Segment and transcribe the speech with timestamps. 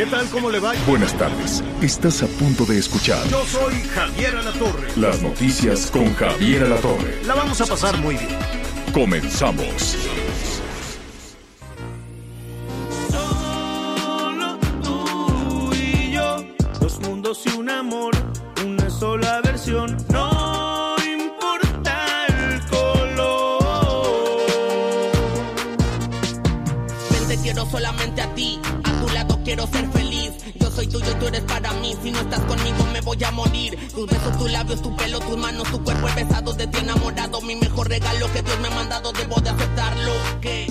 [0.00, 0.26] ¿Qué tal?
[0.30, 0.72] ¿Cómo le va?
[0.86, 1.62] Buenas tardes.
[1.82, 4.88] Estás a punto de escuchar Yo soy Javier Alatorre.
[4.96, 7.22] las noticias con Javier Alatorre.
[7.26, 8.38] La vamos a pasar muy bien.
[8.94, 9.98] Comenzamos.
[13.10, 16.46] Solo tú y yo,
[16.80, 18.14] dos mundos y un amor,
[18.64, 19.98] una sola versión.
[20.08, 23.60] No importa el color.
[27.10, 28.58] Ven, te quiero solamente a ti.
[28.82, 29.89] A tu lado quiero ser
[31.20, 31.94] tú eres para mí.
[32.02, 33.78] Si no estás conmigo, me voy a morir.
[33.94, 37.40] Tus besos, tus labios, tu pelo, tus manos, tu cuerpo he besado de ti enamorado.
[37.42, 40.12] Mi mejor regalo que Dios me ha mandado, debo de aceptarlo.
[40.40, 40.66] Que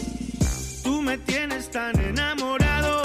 [0.83, 3.01] Tú me tienes tan enamorado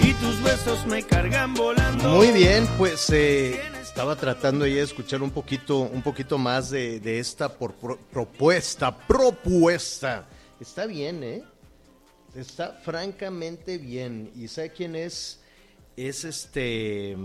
[0.00, 2.08] y tus besos me cargan volando.
[2.10, 6.98] Muy bien, pues eh, estaba tratando ya de escuchar un poquito, un poquito más de,
[7.00, 10.26] de esta por, pro- propuesta, propuesta.
[10.60, 11.42] Está bien, ¿eh?
[12.34, 14.30] Está francamente bien.
[14.36, 15.40] ¿Y sabe quién es?
[15.96, 17.16] Es este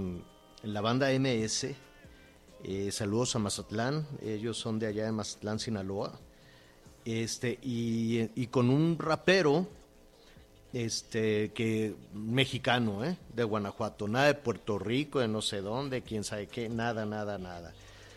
[0.64, 1.76] la banda MS.
[2.64, 4.08] Eh, saludos a Mazatlán.
[4.24, 6.18] Ellos son de allá de Mazatlán, Sinaloa.
[7.04, 9.68] Este, y, y con un rapero
[10.72, 13.18] este que mexicano, ¿eh?
[13.36, 17.38] de Guanajuato, nada de Puerto Rico, de no sé dónde, quién sabe qué, nada, nada,
[17.38, 17.74] nada.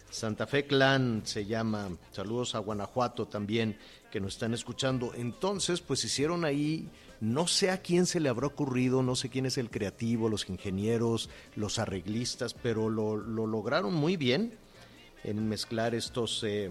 [0.09, 3.77] Santa Fe Clan se llama, saludos a Guanajuato también,
[4.13, 5.13] que nos están escuchando.
[5.17, 6.89] Entonces, pues hicieron ahí,
[7.21, 10.49] no sé a quién se le habrá ocurrido, no sé quién es el creativo, los
[10.49, 14.59] ingenieros, los arreglistas, pero lo, lo lograron muy bien
[15.25, 16.43] en mezclar estos...
[16.45, 16.71] eh,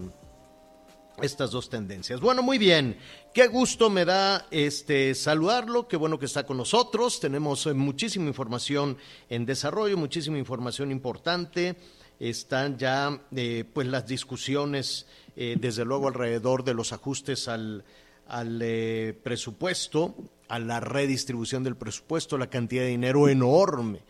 [1.22, 2.20] estas dos tendencias.
[2.22, 2.98] Bueno, muy bien.
[3.36, 5.88] Qué gusto me da este saludarlo.
[5.88, 7.20] Qué bueno que está con nosotros.
[7.20, 8.98] Tenemos eh, muchísima información
[9.30, 11.76] en desarrollo, muchísima información importante.
[12.20, 15.06] Están ya eh, pues las discusiones,
[15.36, 17.84] desde luego, alrededor de los ajustes al,
[18.28, 20.16] al eh, presupuesto,
[20.48, 24.02] a la redistribución del presupuesto, la cantidad de dinero enorme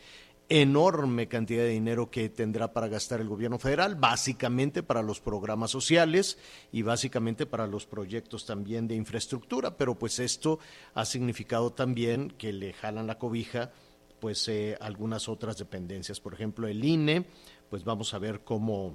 [0.50, 5.72] enorme cantidad de dinero que tendrá para gastar el gobierno federal, básicamente para los programas
[5.72, 6.38] sociales
[6.72, 10.60] y básicamente para los proyectos también de infraestructura, pero pues esto
[10.94, 13.72] ha significado también que le jalan la cobija
[14.20, 17.26] pues eh, algunas otras dependencias, por ejemplo el INE,
[17.70, 18.94] pues vamos a ver cómo,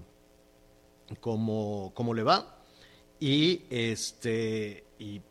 [1.20, 2.56] cómo, cómo le va.
[3.20, 5.22] Y este y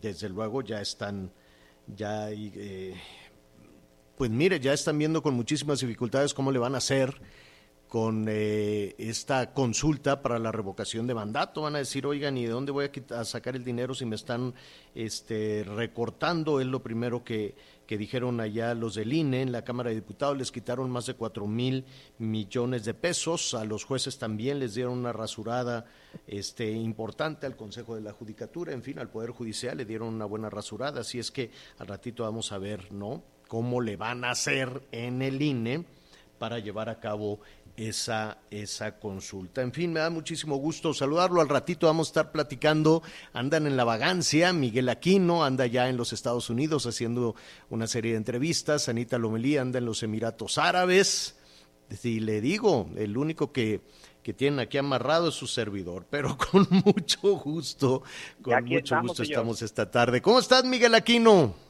[0.00, 1.32] desde luego ya están
[1.86, 2.94] ya eh,
[4.16, 7.20] pues mire, ya están viendo con muchísimas dificultades cómo le van a hacer
[7.88, 11.62] con eh, esta consulta para la revocación de mandato.
[11.62, 14.04] Van a decir, oigan, ¿y de dónde voy a, quit- a sacar el dinero si
[14.04, 14.54] me están
[14.94, 16.60] este, recortando?
[16.60, 17.54] Es lo primero que,
[17.86, 20.36] que dijeron allá los del INE en la Cámara de Diputados.
[20.36, 21.84] Les quitaron más de cuatro mil
[22.18, 23.54] millones de pesos.
[23.54, 25.86] A los jueces también les dieron una rasurada
[26.26, 28.72] este, importante al Consejo de la Judicatura.
[28.72, 31.02] En fin, al Poder Judicial le dieron una buena rasurada.
[31.02, 33.22] Así es que al ratito vamos a ver, ¿no?
[33.46, 35.84] Cómo le van a hacer en el INE
[36.40, 37.40] para llevar a cabo
[37.76, 39.62] esa, esa consulta.
[39.62, 41.40] En fin, me da muchísimo gusto saludarlo.
[41.40, 43.02] Al ratito vamos a estar platicando.
[43.32, 44.52] Andan en la vagancia.
[44.52, 47.34] Miguel Aquino anda ya en los Estados Unidos haciendo
[47.70, 48.88] una serie de entrevistas.
[48.88, 51.36] Anita Lomelí anda en los Emiratos Árabes.
[51.90, 53.80] Si le digo, el único que,
[54.22, 58.02] que tienen aquí amarrado es su servidor, pero con mucho gusto,
[58.42, 59.38] con mucho estamos, gusto señor.
[59.38, 60.20] estamos esta tarde.
[60.20, 61.65] ¿Cómo estás, Miguel Aquino?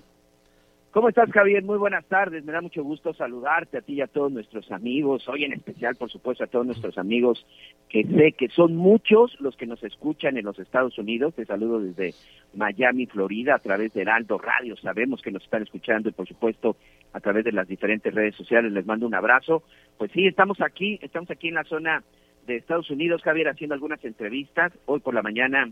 [0.97, 1.63] ¿Cómo estás, Javier?
[1.63, 2.43] Muy buenas tardes.
[2.47, 5.29] Me da mucho gusto saludarte a ti y a todos nuestros amigos.
[5.29, 7.47] Hoy en especial, por supuesto, a todos nuestros amigos
[7.91, 11.35] que sé que son muchos los que nos escuchan en los Estados Unidos.
[11.35, 12.15] Te saludo desde
[12.55, 14.75] Miami, Florida, a través de Heraldo Radio.
[14.79, 16.79] Sabemos que nos están escuchando y, por supuesto,
[17.13, 18.73] a través de las diferentes redes sociales.
[18.73, 19.65] Les mando un abrazo.
[19.99, 22.05] Pues sí, estamos aquí, estamos aquí en la zona
[22.47, 24.73] de Estados Unidos, Javier, haciendo algunas entrevistas.
[24.87, 25.71] Hoy por la mañana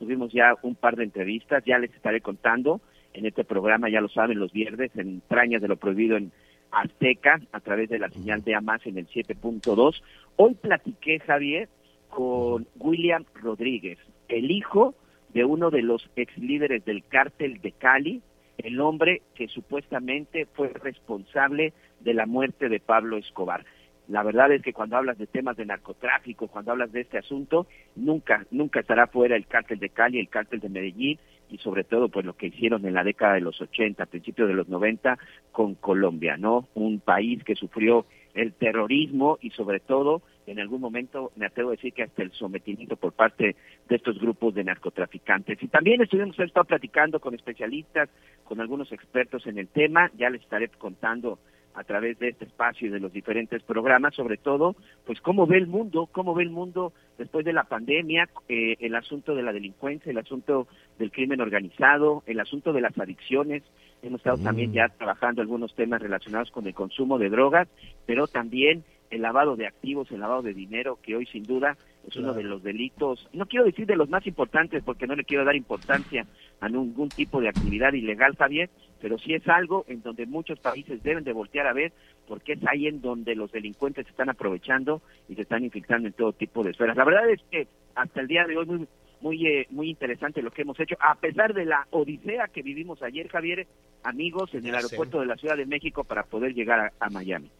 [0.00, 2.80] tuvimos ya un par de entrevistas, ya les estaré contando
[3.18, 6.32] en este programa, ya lo saben, los viernes, en Entrañas de lo Prohibido en
[6.70, 10.00] Azteca, a través de la señal de AMAS en el 7.2.
[10.36, 11.68] Hoy platiqué, Javier,
[12.08, 13.98] con William Rodríguez,
[14.28, 14.94] el hijo
[15.34, 18.22] de uno de los ex líderes del cártel de Cali,
[18.58, 23.64] el hombre que supuestamente fue responsable de la muerte de Pablo Escobar.
[24.08, 27.66] La verdad es que cuando hablas de temas de narcotráfico, cuando hablas de este asunto,
[27.94, 31.18] nunca, nunca estará fuera el cártel de Cali, el cártel de Medellín,
[31.50, 34.54] y sobre todo pues lo que hicieron en la década de los 80, principios de
[34.54, 35.18] los 90
[35.52, 36.68] con Colombia, ¿no?
[36.74, 41.72] Un país que sufrió el terrorismo y sobre todo en algún momento me atrevo a
[41.72, 43.56] decir que hasta el sometimiento por parte
[43.88, 45.62] de estos grupos de narcotraficantes.
[45.62, 48.08] Y también estuvimos estado platicando con especialistas,
[48.44, 51.38] con algunos expertos en el tema, ya les estaré contando
[51.74, 54.74] a través de este espacio y de los diferentes programas, sobre todo,
[55.06, 58.94] pues cómo ve el mundo, cómo ve el mundo después de la pandemia, eh, el
[58.94, 60.66] asunto de la delincuencia, el asunto
[60.98, 63.62] del crimen organizado, el asunto de las adicciones.
[64.02, 64.74] Hemos estado también mm.
[64.74, 67.68] ya trabajando algunos temas relacionados con el consumo de drogas,
[68.06, 71.76] pero también el lavado de activos, el lavado de dinero, que hoy sin duda
[72.06, 75.24] es uno de los delitos, no quiero decir de los más importantes porque no le
[75.24, 76.26] quiero dar importancia
[76.60, 81.02] a ningún tipo de actividad ilegal, Javier, pero sí es algo en donde muchos países
[81.02, 81.92] deben de voltear a ver
[82.26, 86.14] porque es ahí en donde los delincuentes se están aprovechando y se están infiltrando en
[86.14, 86.96] todo tipo de esferas.
[86.96, 88.88] La verdad es que hasta el día de hoy muy
[89.20, 93.02] muy eh, muy interesante lo que hemos hecho a pesar de la odisea que vivimos
[93.02, 93.66] ayer Javier
[94.04, 97.50] amigos en el aeropuerto de la Ciudad de México para poder llegar a Miami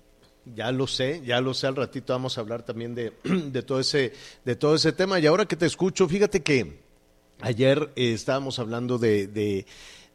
[0.54, 3.80] ya lo sé, ya lo sé, al ratito vamos a hablar también de, de, todo,
[3.80, 4.12] ese,
[4.44, 5.18] de todo ese tema.
[5.18, 6.78] Y ahora que te escucho, fíjate que
[7.40, 9.66] ayer eh, estábamos hablando de, de,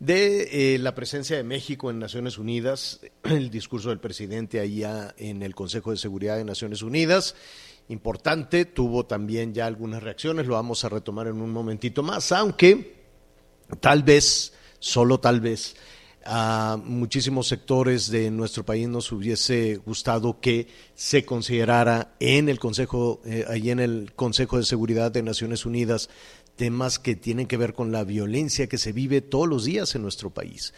[0.06, 5.42] de eh, la presencia de México en Naciones Unidas, el discurso del presidente allá en
[5.44, 7.36] el Consejo de Seguridad de Naciones Unidas.
[7.88, 12.96] Importante, tuvo también ya algunas reacciones, lo vamos a retomar en un momentito más, aunque
[13.80, 15.76] tal vez, solo tal vez,
[16.26, 23.22] a muchísimos sectores de nuestro país nos hubiese gustado que se considerara en el Consejo,
[23.26, 26.10] eh, ahí en el Consejo de Seguridad de Naciones Unidas,
[26.56, 30.02] temas que tienen que ver con la violencia que se vive todos los días en
[30.02, 30.74] nuestro país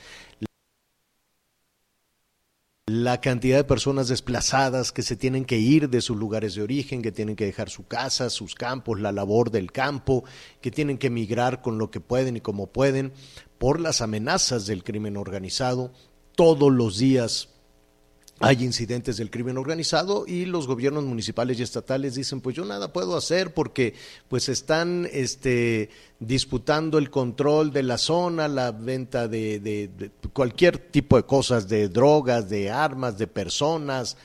[2.87, 7.01] la cantidad de personas desplazadas que se tienen que ir de sus lugares de origen,
[7.01, 10.23] que tienen que dejar su casa, sus campos, la labor del campo,
[10.61, 13.11] que tienen que emigrar con lo que pueden y como pueden
[13.57, 15.93] por las amenazas del crimen organizado.
[16.35, 17.54] Todos los días
[18.39, 22.91] hay incidentes del crimen organizado y los gobiernos municipales y estatales dicen pues yo nada
[22.91, 23.93] puedo hacer porque
[24.27, 25.89] pues están este
[26.19, 32.49] disputando el control de la zona, la venta de, cualquier tipo de cosas, de drogas,
[32.49, 34.17] de armas, de personas,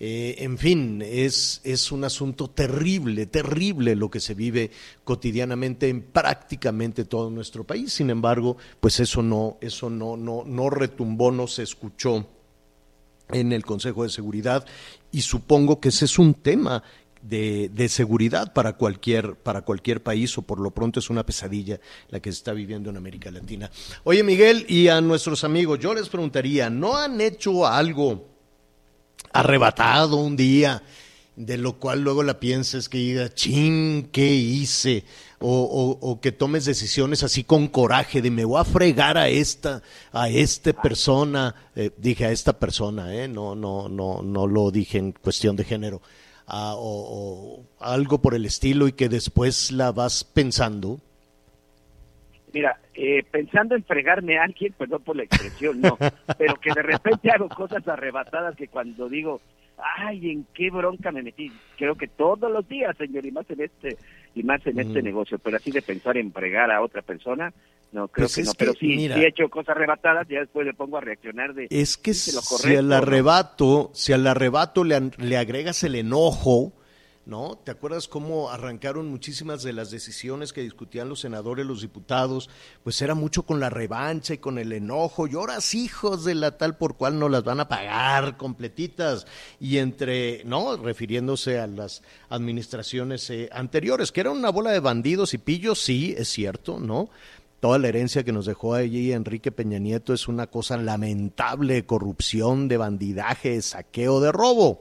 [0.00, 4.70] eh, en fin, es, es un asunto terrible, terrible lo que se vive
[5.04, 7.94] cotidianamente en prácticamente todo nuestro país.
[7.94, 12.28] Sin embargo, pues eso no, eso no, no, no retumbó, no se escuchó
[13.30, 14.64] en el Consejo de Seguridad
[15.12, 16.82] y supongo que ese es un tema
[17.22, 21.80] de, de, seguridad para cualquier, para cualquier país o por lo pronto es una pesadilla
[22.10, 23.70] la que se está viviendo en América Latina.
[24.04, 28.28] Oye Miguel y a nuestros amigos, yo les preguntaría, ¿no han hecho algo
[29.32, 30.82] arrebatado un día
[31.38, 35.04] de lo cual luego la pienses que diga, chin, ¿qué hice?
[35.40, 39.82] o, que tomes decisiones así con coraje de me voy a fregar a esta,
[40.12, 44.98] a esta persona, eh, dije a esta persona, eh, no, no, no, no lo dije
[44.98, 46.02] en cuestión de género,
[46.46, 50.98] ah, o, algo por el estilo y que después la vas pensando.
[52.52, 55.96] Mira, eh, pensando en fregarme a alguien, perdón por la expresión, no,
[56.36, 59.40] pero que de repente hago cosas arrebatadas que cuando digo,
[59.98, 61.50] ay, ¿en qué bronca me metí?
[61.76, 63.96] Creo que todos los días, señor, y más en este,
[64.34, 65.04] y más en este mm.
[65.04, 67.52] negocio, pero así de pensar en pregar a otra persona,
[67.92, 70.98] no, creo pues que no, pero sí, he hecho cosas arrebatadas, ya después le pongo
[70.98, 71.68] a reaccionar de...
[71.70, 76.72] Es que si al arrebato, si al arrebato le, le agregas el enojo,
[77.28, 77.60] ¿no?
[77.62, 82.48] ¿Te acuerdas cómo arrancaron muchísimas de las decisiones que discutían los senadores, los diputados?
[82.82, 86.56] Pues era mucho con la revancha y con el enojo, y ahora hijos de la
[86.56, 89.26] tal por cual no las van a pagar completitas,
[89.60, 90.78] y entre, ¿no?
[90.78, 96.14] Refiriéndose a las administraciones eh, anteriores, que era una bola de bandidos y pillos, sí,
[96.16, 97.10] es cierto, ¿no?
[97.60, 102.68] Toda la herencia que nos dejó allí Enrique Peña Nieto es una cosa lamentable corrupción,
[102.68, 104.80] de bandidaje, saqueo, de robo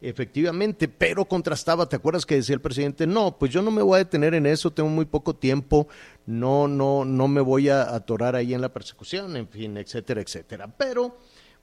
[0.00, 3.06] efectivamente, pero contrastaba, ¿te acuerdas que decía el presidente?
[3.06, 5.88] No, pues yo no me voy a detener en eso, tengo muy poco tiempo,
[6.26, 10.74] no, no, no me voy a atorar ahí en la persecución, en fin, etcétera, etcétera.
[10.76, 11.18] Pero,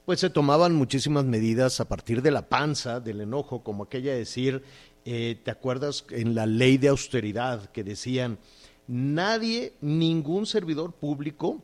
[0.06, 4.64] pues se tomaban muchísimas medidas a partir de la panza, del enojo, como aquella decir,
[5.06, 8.38] eh, ¿te acuerdas en la ley de austeridad que decían,
[8.88, 11.64] nadie, ningún servidor público,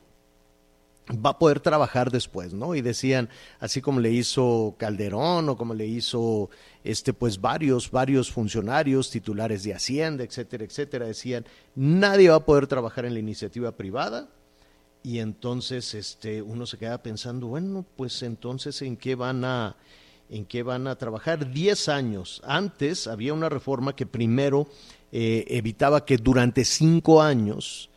[1.09, 2.75] va a poder trabajar después, ¿no?
[2.75, 3.29] Y decían,
[3.59, 6.49] así como le hizo Calderón o como le hizo
[6.83, 12.67] este pues varios varios funcionarios titulares de Hacienda, etcétera, etcétera, decían, nadie va a poder
[12.67, 14.29] trabajar en la iniciativa privada.
[15.03, 19.75] Y entonces este uno se queda pensando, bueno, pues entonces en qué van a
[20.29, 21.51] en qué van a trabajar.
[21.51, 24.67] Diez años antes había una reforma que primero
[25.11, 27.90] eh, evitaba que durante cinco años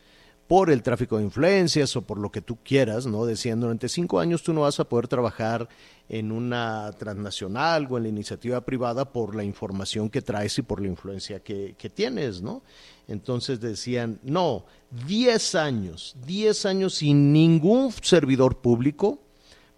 [0.47, 3.25] por el tráfico de influencias o por lo que tú quieras, ¿no?
[3.25, 5.67] Decían, durante cinco años tú no vas a poder trabajar
[6.07, 10.81] en una transnacional o en la iniciativa privada por la información que traes y por
[10.81, 12.61] la influencia que, que tienes, ¿no?
[13.07, 14.65] Entonces decían, no,
[15.07, 19.19] diez años, diez años sin ningún servidor público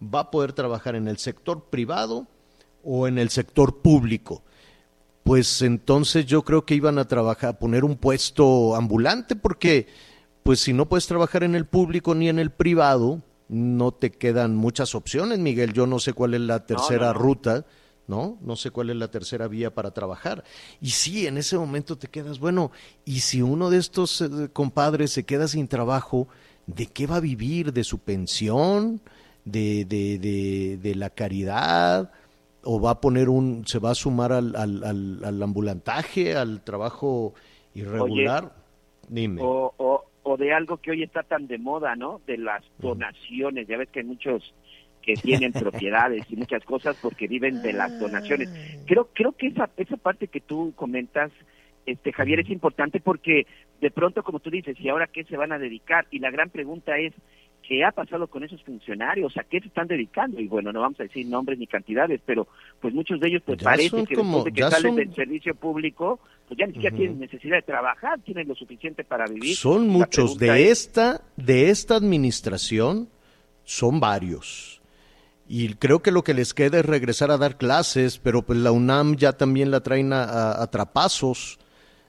[0.01, 2.27] va a poder trabajar en el sector privado
[2.83, 4.43] o en el sector público
[5.27, 9.87] pues entonces yo creo que iban a trabajar, a poner un puesto ambulante, porque
[10.47, 14.55] pues si no puedes trabajar en el público ni en el privado, no te quedan
[14.55, 15.73] muchas opciones, Miguel.
[15.73, 17.65] Yo no sé cuál es la tercera ruta,
[18.07, 18.37] ¿no?
[18.39, 20.45] No sé cuál es la tercera vía para trabajar.
[20.79, 22.71] Y sí, en ese momento te quedas, bueno,
[23.03, 26.29] y si uno de estos eh, compadres se queda sin trabajo,
[26.65, 27.73] ¿de qué va a vivir?
[27.73, 29.01] ¿De su pensión?
[29.43, 32.09] ¿De, de, de, de la caridad?
[32.63, 37.33] o va a poner un, se va a sumar al, al, al, ambulantaje, al trabajo
[37.73, 38.53] irregular?
[39.09, 39.41] Dime.
[39.41, 42.21] O, o, o, de algo que hoy está tan de moda, ¿no?
[42.27, 43.67] De las donaciones.
[43.67, 44.53] Ya ves que hay muchos
[45.01, 48.49] que tienen propiedades y muchas cosas porque viven de las donaciones.
[48.85, 51.31] Creo, creo que esa, esa parte que tú comentas,
[51.85, 53.47] este Javier, es importante porque
[53.79, 56.07] de pronto, como tú dices, ¿y ahora qué se van a dedicar?
[56.11, 57.13] Y la gran pregunta es,
[57.67, 60.39] qué ha pasado con esos funcionarios, a qué se están dedicando.
[60.39, 62.47] Y bueno, no vamos a decir nombres ni cantidades, pero
[62.79, 66.57] pues muchos de ellos pues parece que después de que salen del servicio público, pues
[66.57, 69.55] ya ni siquiera tienen necesidad de trabajar, tienen lo suficiente para vivir.
[69.55, 73.09] Son muchos de esta de esta administración
[73.65, 74.81] son varios.
[75.49, 78.71] Y creo que lo que les queda es regresar a dar clases, pero pues la
[78.71, 81.59] UNAM ya también la traen a, a, a trapazos.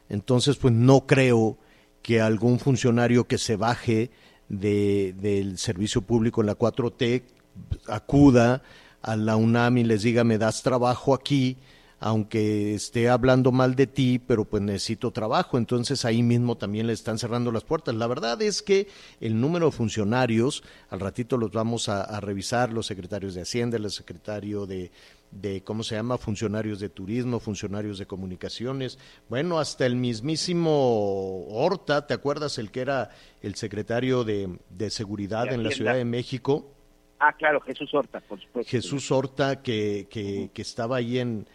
[0.09, 1.57] Entonces, pues no creo
[2.03, 4.11] que algún funcionario que se baje
[4.49, 7.23] de, del servicio público en la 4T
[7.87, 8.63] acuda
[9.03, 11.57] a la UNAM y les diga, me das trabajo aquí,
[12.01, 15.59] aunque esté hablando mal de ti, pero pues necesito trabajo.
[15.59, 17.95] Entonces ahí mismo también le están cerrando las puertas.
[17.95, 18.89] La verdad es que
[19.21, 23.77] el número de funcionarios, al ratito los vamos a, a revisar, los secretarios de Hacienda,
[23.77, 24.93] el secretario de,
[25.31, 32.07] de, ¿cómo se llama?, funcionarios de turismo, funcionarios de comunicaciones, bueno, hasta el mismísimo Horta,
[32.07, 33.11] ¿te acuerdas el que era
[33.43, 36.73] el secretario de, de Seguridad de en la Ciudad de México?
[37.21, 38.71] Ah, claro, Jesús Horta, por supuesto.
[38.71, 40.53] Jesús Horta, que, que, uh -huh.
[40.53, 41.49] que estaba ahí en,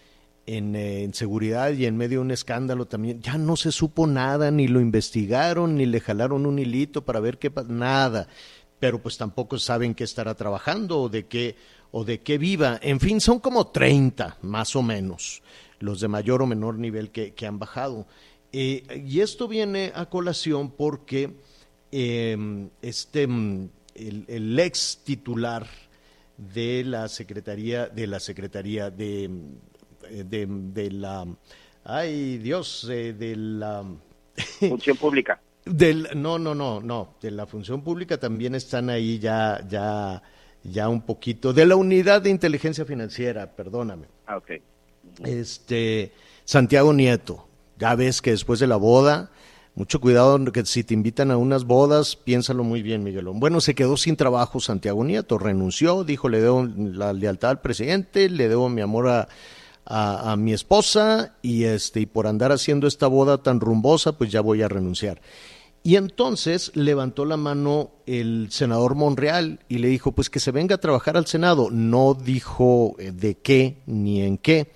[0.45, 4.05] en, eh, en, seguridad y en medio de un escándalo también, ya no se supo
[4.07, 8.27] nada, ni lo investigaron, ni le jalaron un hilito para ver qué nada,
[8.79, 11.55] pero pues tampoco saben qué estará trabajando o de qué
[11.95, 12.79] o de qué viva.
[12.81, 15.41] En fin, son como 30 más o menos
[15.79, 18.07] los de mayor o menor nivel que, que han bajado.
[18.51, 21.33] Eh, y esto viene a colación porque
[21.91, 25.67] eh, este, el, el, ex titular
[26.37, 29.29] de la Secretaría, de la Secretaría de,
[30.09, 31.27] de, de la,
[31.83, 33.85] ay Dios, eh, de la...
[34.59, 35.39] Función pública.
[35.65, 40.21] Del, no, no, no, no, de la función pública también están ahí ya, ya
[40.63, 44.07] ya un poquito, de la unidad de inteligencia financiera, perdóname.
[44.25, 44.51] Ah, ok.
[45.25, 46.11] Este,
[46.45, 49.31] Santiago Nieto, ya ves que después de la boda,
[49.75, 53.39] mucho cuidado que si te invitan a unas bodas, piénsalo muy bien, Miguelón.
[53.39, 58.29] Bueno, se quedó sin trabajo Santiago Nieto, renunció, dijo, le debo la lealtad al presidente,
[58.29, 59.27] le debo mi amor a,
[59.85, 64.31] a, a mi esposa y este, y por andar haciendo esta boda tan rumbosa, pues
[64.31, 65.19] ya voy a renunciar.
[65.85, 70.75] Y entonces levantó la mano el senador Monreal y le dijo, pues que se venga
[70.75, 71.69] a trabajar al Senado.
[71.71, 74.67] No dijo de qué ni en qué,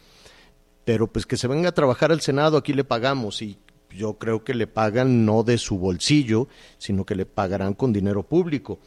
[0.84, 3.42] pero pues que se venga a trabajar al Senado, aquí le pagamos.
[3.42, 3.58] Y
[3.90, 8.24] yo creo que le pagan no de su bolsillo, sino que le pagarán con dinero
[8.24, 8.80] público.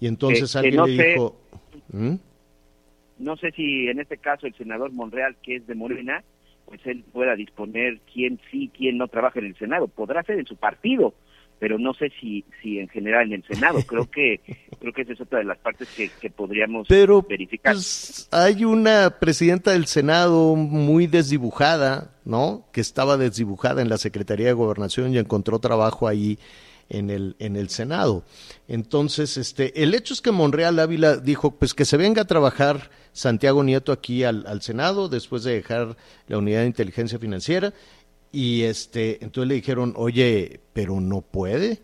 [0.00, 1.40] Y entonces eh, alguien no le sé, dijo...
[1.92, 2.14] ¿Mm?
[3.18, 6.22] No sé si en este caso el senador Monreal, que es de Morena,
[6.66, 9.88] pues él pueda disponer quién sí, quién no trabaja en el Senado.
[9.88, 11.14] Podrá ser en su partido,
[11.58, 13.82] pero no sé si si en general en el Senado.
[13.82, 14.40] Creo que
[14.80, 17.74] creo que esa es otra de las partes que, que podríamos pero, verificar.
[17.74, 24.46] pues, hay una presidenta del Senado muy desdibujada no que estaba desdibujada en la Secretaría
[24.46, 26.38] de Gobernación y encontró trabajo ahí
[26.90, 28.24] en el en el Senado.
[28.66, 32.90] Entonces este el hecho es que Monreal Ávila dijo pues que se venga a trabajar
[33.12, 35.96] Santiago Nieto aquí al, al Senado después de dejar
[36.28, 37.72] la unidad de inteligencia financiera
[38.32, 41.82] y este, entonces le dijeron, oye, pero no puede.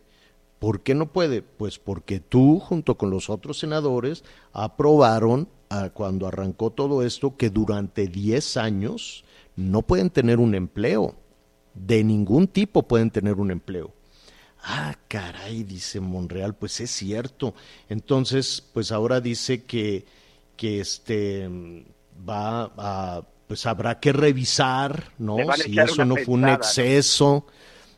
[0.58, 1.42] ¿Por qué no puede?
[1.42, 7.50] Pues porque tú, junto con los otros senadores, aprobaron a, cuando arrancó todo esto que
[7.50, 9.24] durante 10 años
[9.56, 11.14] no pueden tener un empleo.
[11.74, 13.92] De ningún tipo pueden tener un empleo.
[14.62, 17.54] Ah, caray, dice Monreal, pues es cierto.
[17.88, 20.06] Entonces, pues ahora dice que,
[20.56, 21.48] que este
[22.26, 25.36] va a pues habrá que revisar, ¿no?
[25.56, 27.46] Si eso no fue un exceso.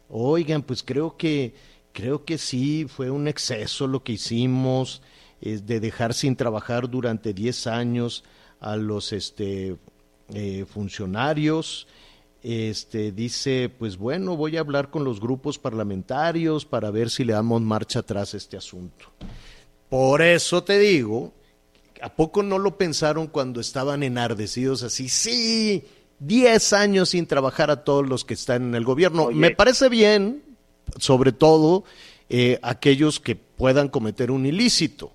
[0.08, 1.54] Oigan, pues creo que,
[1.92, 5.02] creo que sí, fue un exceso lo que hicimos,
[5.40, 8.24] es de dejar sin trabajar durante 10 años
[8.60, 9.76] a los este,
[10.34, 11.86] eh, funcionarios.
[12.42, 17.32] Este, dice, pues bueno, voy a hablar con los grupos parlamentarios para ver si le
[17.32, 19.06] damos marcha atrás a este asunto.
[19.88, 21.32] Por eso te digo,
[22.06, 25.08] ¿a poco no lo pensaron cuando estaban enardecidos así?
[25.08, 25.82] Sí,
[26.20, 29.32] 10 años sin trabajar a todos los que están en el gobierno.
[29.32, 30.44] Me parece bien,
[30.98, 31.82] sobre todo
[32.28, 35.10] eh, aquellos que puedan cometer un ilícito,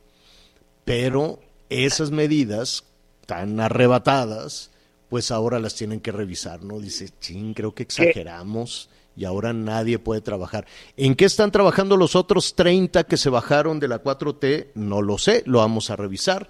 [0.84, 2.84] pero esas medidas
[3.26, 4.70] tan arrebatadas,
[5.08, 6.82] pues ahora las tienen que revisar, ¿no?
[6.82, 10.68] Dice, ching, creo que exageramos y ahora nadie puede trabajar.
[10.98, 14.72] ¿En qué están trabajando los otros 30 que se bajaron de la 4T?
[14.76, 16.50] No lo sé, lo vamos a revisar.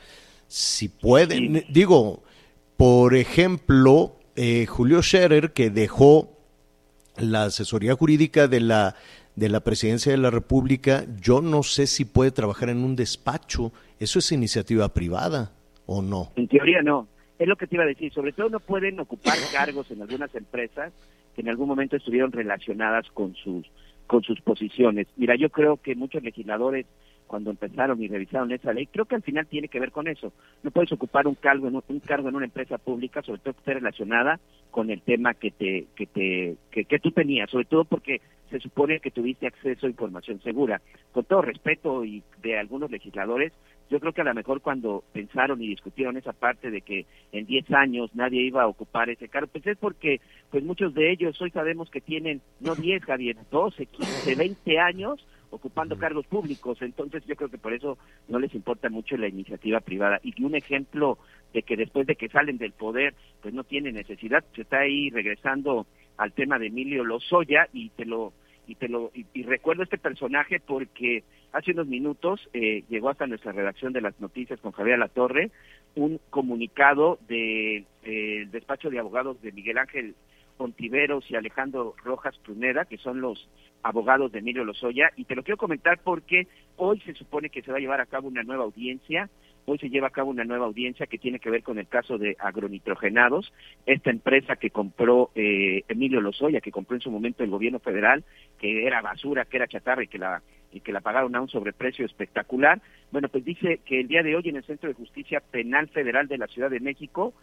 [0.52, 2.24] Si pueden, digo,
[2.76, 6.38] por ejemplo, eh, Julio Scherer, que dejó
[7.16, 8.96] la asesoría jurídica de la,
[9.38, 13.72] de la presidencia de la República, yo no sé si puede trabajar en un despacho.
[13.98, 15.54] ¿Eso es iniciativa privada
[15.86, 16.34] o no?
[16.36, 17.08] En teoría no.
[17.40, 18.12] Es lo que te iba a decir.
[18.12, 20.92] Sobre todo no pueden ocupar cargos en algunas empresas
[21.34, 23.66] que en algún momento estuvieron relacionadas con sus
[24.06, 25.08] con sus posiciones.
[25.16, 26.86] Mira, yo creo que muchos legisladores
[27.32, 30.34] cuando empezaron y revisaron esa ley, creo que al final tiene que ver con eso.
[30.64, 33.60] No puedes ocupar un cargo en un, cargo en una empresa pública, sobre todo que
[33.60, 34.38] esté relacionada
[34.70, 38.20] con el tema que te que te que, tú tenías, sobre todo porque
[38.50, 40.82] se supone que tuviste acceso a información segura.
[41.14, 43.54] Con todo respeto y de algunos legisladores,
[43.90, 47.46] yo creo que a lo mejor cuando pensaron y discutieron esa parte de que en
[47.46, 50.20] 10 años nadie iba a ocupar ese cargo, pues es porque
[50.50, 55.26] pues muchos de ellos hoy sabemos que tienen no 10, Javier, 12, 15, 20 años
[55.52, 56.82] ocupando cargos públicos.
[56.82, 60.20] Entonces yo creo que por eso no les importa mucho la iniciativa privada.
[60.24, 61.18] Y un ejemplo
[61.54, 65.10] de que después de que salen del poder, pues no tiene necesidad, se está ahí
[65.10, 65.86] regresando
[66.18, 68.34] al tema de Emilio Lozoya y te lo
[68.68, 73.52] y te lo y, recuerdo este personaje porque hace unos minutos eh, llegó hasta nuestra
[73.52, 75.52] redacción de las noticias con Javier La Torre
[75.96, 80.16] un comunicado del de, despacho de abogados de Miguel Ángel
[80.62, 83.50] Pontiveros y Alejandro Rojas Pruneda, que son los
[83.82, 86.46] abogados de Emilio Lozoya, y te lo quiero comentar porque
[86.76, 89.28] hoy se supone que se va a llevar a cabo una nueva audiencia,
[89.66, 92.20] hoy se lleva a cabo una nueva audiencia que tiene que ver con el caso
[92.20, 93.52] de agronitrogenados,
[93.88, 98.24] esta empresa que compró eh, Emilio Lozoya, que compró en su momento el gobierno federal,
[98.60, 100.44] que era basura, que era chatarra y que la
[100.74, 102.82] y que la pagaron a un sobreprecio espectacular.
[103.12, 106.30] Bueno, pues dice que el día de hoy en el Centro de Justicia Penal Federal
[106.30, 107.34] de la Ciudad de México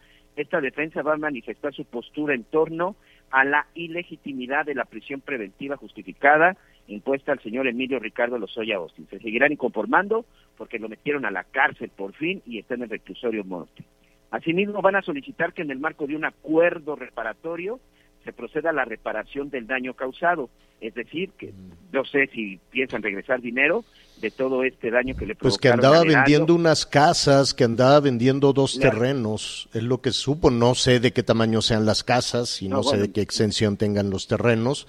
[0.41, 2.95] esta defensa va a manifestar su postura en torno
[3.31, 9.07] a la ilegitimidad de la prisión preventiva justificada impuesta al señor Emilio Ricardo Lozoya Austin.
[9.09, 10.25] Se seguirán inconformando
[10.57, 13.83] porque lo metieron a la cárcel por fin y está en el reclusorio norte.
[14.31, 17.79] Asimismo, van a solicitar que en el marco de un acuerdo reparatorio
[18.23, 20.49] se proceda a la reparación del daño causado.
[20.81, 21.53] Es decir, que
[21.91, 23.83] no sé si piensan regresar dinero
[24.21, 28.53] de todo este daño que le Pues que andaba vendiendo unas casas, que andaba vendiendo
[28.53, 32.69] dos terrenos, es lo que supo, no sé de qué tamaño sean las casas y
[32.69, 34.87] no, sé de qué extensión tengan los terrenos,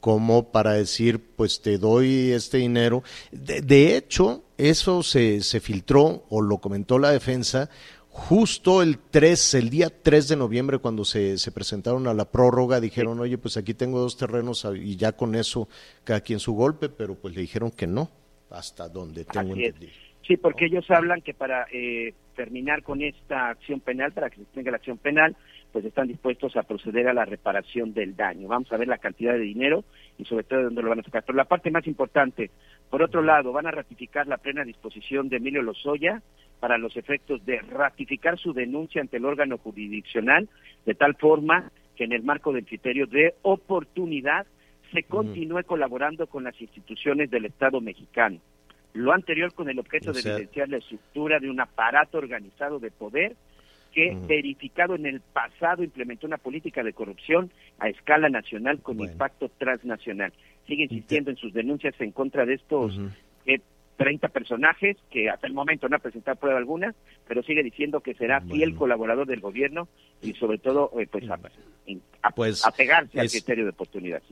[0.00, 3.02] como para decir, pues te doy este dinero.
[3.30, 7.68] De, de hecho, eso se, se filtró o lo comentó la defensa
[8.16, 12.80] justo el 3, el día 3 de noviembre, cuando se, se presentaron a la prórroga,
[12.80, 15.68] dijeron, oye, pues aquí tengo dos terrenos y ya con eso
[16.02, 18.10] cada quien su golpe, pero pues le dijeron que no,
[18.50, 19.92] hasta donde tengo entendido.
[20.26, 24.44] Sí, porque ellos hablan que para eh, terminar con esta acción penal, para que se
[24.46, 25.36] tenga la acción penal,
[25.70, 28.48] pues están dispuestos a proceder a la reparación del daño.
[28.48, 29.84] Vamos a ver la cantidad de dinero
[30.18, 31.22] y sobre todo de dónde lo van a sacar.
[31.24, 32.50] Pero la parte más importante,
[32.90, 36.22] por otro lado, van a ratificar la plena disposición de Emilio Lozoya
[36.60, 40.48] para los efectos de ratificar su denuncia ante el órgano jurisdiccional
[40.84, 44.46] de tal forma que en el marco del criterio de oportunidad
[44.92, 48.38] se continúe colaborando con las instituciones del Estado mexicano.
[48.92, 53.36] Lo anterior con el objeto de evidenciar la estructura de un aparato organizado de poder
[53.92, 59.50] que, verificado en el pasado, implementó una política de corrupción a escala nacional con impacto
[59.58, 60.32] transnacional.
[60.66, 62.98] Sigue insistiendo en sus denuncias en contra de estos
[63.96, 66.94] 30 personajes que hasta el momento no ha presentado prueba alguna,
[67.26, 69.88] pero sigue diciendo que será fiel colaborador del gobierno
[70.22, 71.24] y sobre todo eh, pues,
[72.22, 74.22] a, pues, apegarse al criterio de oportunidad.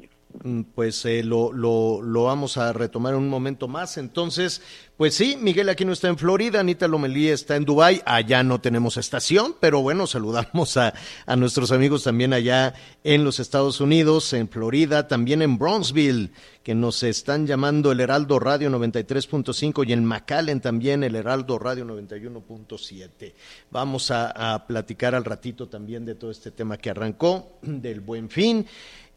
[0.74, 3.96] Pues eh, lo, lo, lo, vamos a retomar en un momento más.
[3.96, 4.60] Entonces,
[4.96, 8.60] pues sí, Miguel aquí no está en Florida, Anita Lomelí está en Dubái, allá no
[8.60, 10.92] tenemos estación, pero bueno, saludamos a,
[11.24, 16.30] a nuestros amigos también allá en los Estados Unidos, en Florida, también en Bronzeville
[16.64, 21.84] que nos están llamando el Heraldo Radio 93.5 y en McAllen también el Heraldo Radio
[21.84, 23.34] 91.7.
[23.70, 28.66] Vamos a, platicar al ratito también de todo este tema que arrancó, del buen fin.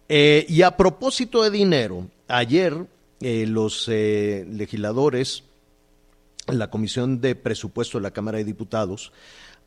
[0.09, 2.85] Eh, y a propósito de dinero, ayer
[3.19, 5.43] eh, los eh, legisladores,
[6.47, 9.11] la Comisión de Presupuesto de la Cámara de Diputados,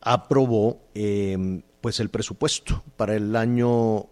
[0.01, 4.07] aprobó em, pues el presupuesto para el año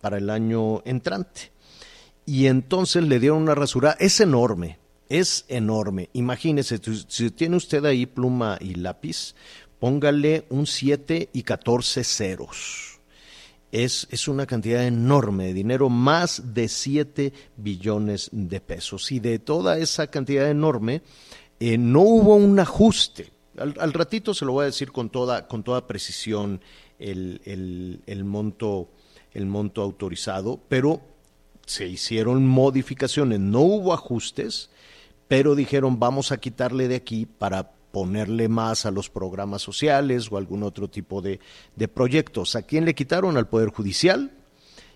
[0.00, 1.52] para el año entrante.
[2.26, 4.78] Y entonces le dieron una rasura es enorme
[5.10, 6.08] es enorme.
[6.12, 9.34] Imagínese si tiene usted ahí pluma y lápiz
[9.80, 12.89] póngale un 7 y 14 ceros.
[13.72, 19.12] Es, es, una cantidad enorme de dinero, más de 7 billones de pesos.
[19.12, 21.02] Y de toda esa cantidad enorme,
[21.60, 23.30] eh, no hubo un ajuste.
[23.56, 26.60] Al, ratito se lo voy a decir con toda, con toda precisión
[26.98, 28.88] el, el, el, monto,
[29.32, 31.02] el monto autorizado, pero
[31.66, 34.70] se hicieron modificaciones, no hubo ajustes,
[35.28, 40.36] pero dijeron vamos a quitarle de aquí para ponerle más a los programas sociales o
[40.36, 41.40] algún otro tipo de,
[41.92, 42.56] proyectos.
[42.56, 43.36] ¿A quién le quitaron?
[43.36, 44.32] Al Poder Judicial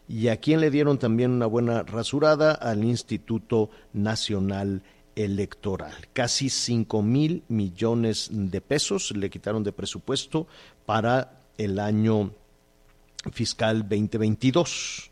[0.08, 4.82] y a quién le dieron también una buena rasurada al Instituto Nacional
[5.16, 5.94] Electoral.
[6.12, 10.46] Casi 5 mil millones de pesos le quitaron de presupuesto
[10.86, 12.32] para el año
[13.32, 15.10] fiscal 2022.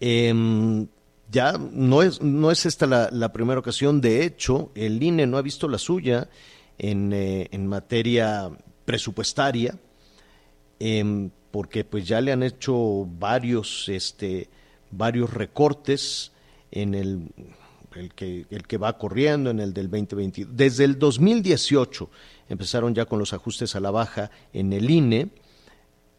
[0.00, 0.86] Em,
[1.30, 5.36] ya no es, no es esta la, la primera ocasión, de hecho, el INE no
[5.36, 6.28] ha visto la suya
[6.78, 8.50] en, eh, en materia
[8.84, 9.78] presupuestaria,
[10.78, 14.48] em, porque pues ya le han hecho varios, este,
[14.90, 16.32] varios recortes
[16.70, 17.28] en el,
[17.94, 20.46] el, que, el que va corriendo, en el del 2020.
[20.50, 22.10] Desde el 2018
[22.48, 25.28] empezaron ya con los ajustes a la baja en el INE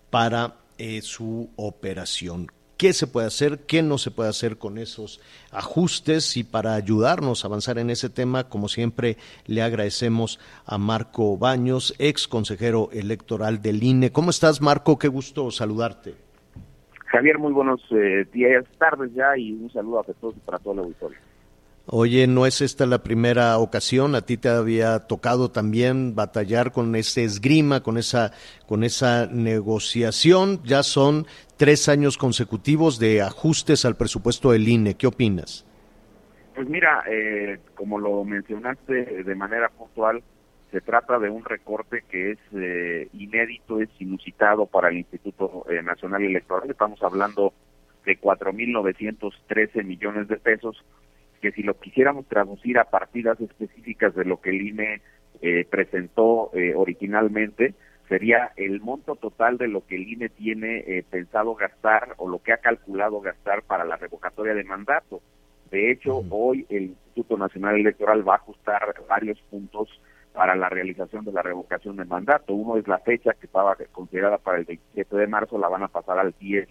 [0.09, 5.19] para eh, su operación qué se puede hacer, qué no se puede hacer con esos
[5.51, 11.37] ajustes y para ayudarnos a avanzar en ese tema, como siempre, le agradecemos a Marco
[11.37, 14.13] Baños, ex consejero electoral del INE.
[14.13, 14.97] ¿Cómo estás, Marco?
[14.97, 16.15] Qué gusto saludarte.
[17.07, 20.79] Javier, muy buenos eh, días, tardes ya y un saludo a todos para todo el
[20.79, 21.17] auditorio.
[21.91, 26.95] Oye, no es esta la primera ocasión, a ti te había tocado también batallar con
[26.95, 28.32] ese esgrima, con esa,
[28.67, 30.62] con esa negociación.
[30.63, 31.25] Ya son
[31.58, 34.97] tres años consecutivos de ajustes al presupuesto del INE.
[34.97, 35.65] ¿Qué opinas?
[36.54, 40.21] Pues mira, eh, como lo mencionaste de manera puntual,
[40.69, 45.82] se trata de un recorte que es eh, inédito, es inusitado para el Instituto eh,
[45.82, 46.69] Nacional Electoral.
[46.69, 47.52] Estamos hablando
[48.06, 50.86] de 4.913 millones de pesos
[51.39, 55.02] que si lo quisiéramos traducir a partidas específicas de lo que el INE
[55.41, 57.73] eh, presentó eh, originalmente,
[58.08, 62.39] sería el monto total de lo que el INE tiene eh, pensado gastar o lo
[62.39, 65.21] que ha calculado gastar para la revocatoria de mandato.
[65.71, 69.88] De hecho, hoy el Instituto Nacional Electoral va a ajustar varios puntos
[70.34, 72.54] para la realización de la revocación de mandato.
[72.54, 75.88] Uno es la fecha que estaba considerada para el 27 de marzo, la van a
[75.88, 76.67] pasar al 10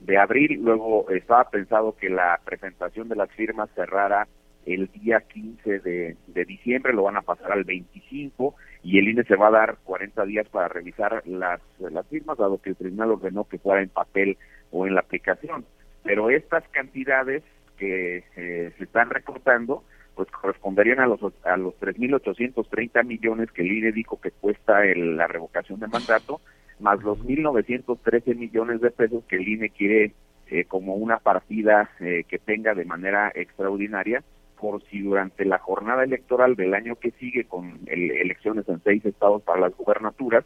[0.00, 4.28] de abril, luego estaba pensado que la presentación de las firmas cerrara
[4.66, 9.36] el día 15 de, diciembre, lo van a pasar al 25 y el INE se
[9.36, 13.44] va a dar 40 días para revisar las, las firmas, dado que el tribunal ordenó
[13.44, 14.36] que fuera en papel
[14.72, 15.64] o en la aplicación.
[16.02, 17.44] Pero estas cantidades
[17.78, 19.84] que eh, se están recortando,
[20.16, 25.28] pues corresponderían a los a los 3.830 millones que el INE dijo que cuesta la
[25.28, 26.40] revocación de mandato
[26.80, 30.12] más los 1.913 millones de pesos que el INE quiere
[30.48, 34.22] eh, como una partida eh, que tenga de manera extraordinaria
[34.60, 39.42] por si durante la jornada electoral del año que sigue con elecciones en seis estados
[39.42, 40.44] para las gubernaturas,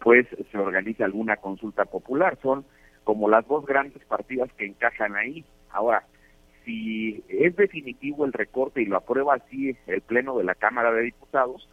[0.00, 2.38] pues se organiza alguna consulta popular.
[2.40, 2.64] Son
[3.04, 5.44] como las dos grandes partidas que encajan ahí.
[5.70, 6.04] Ahora,
[6.64, 11.02] si es definitivo el recorte y lo aprueba así el Pleno de la Cámara de
[11.02, 11.68] Diputados,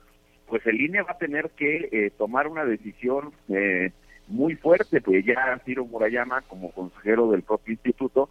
[0.48, 3.92] pues el INE va a tener que eh, tomar una decisión eh,
[4.28, 8.30] muy fuerte, pues ya Ciro Murayama, como consejero del propio instituto,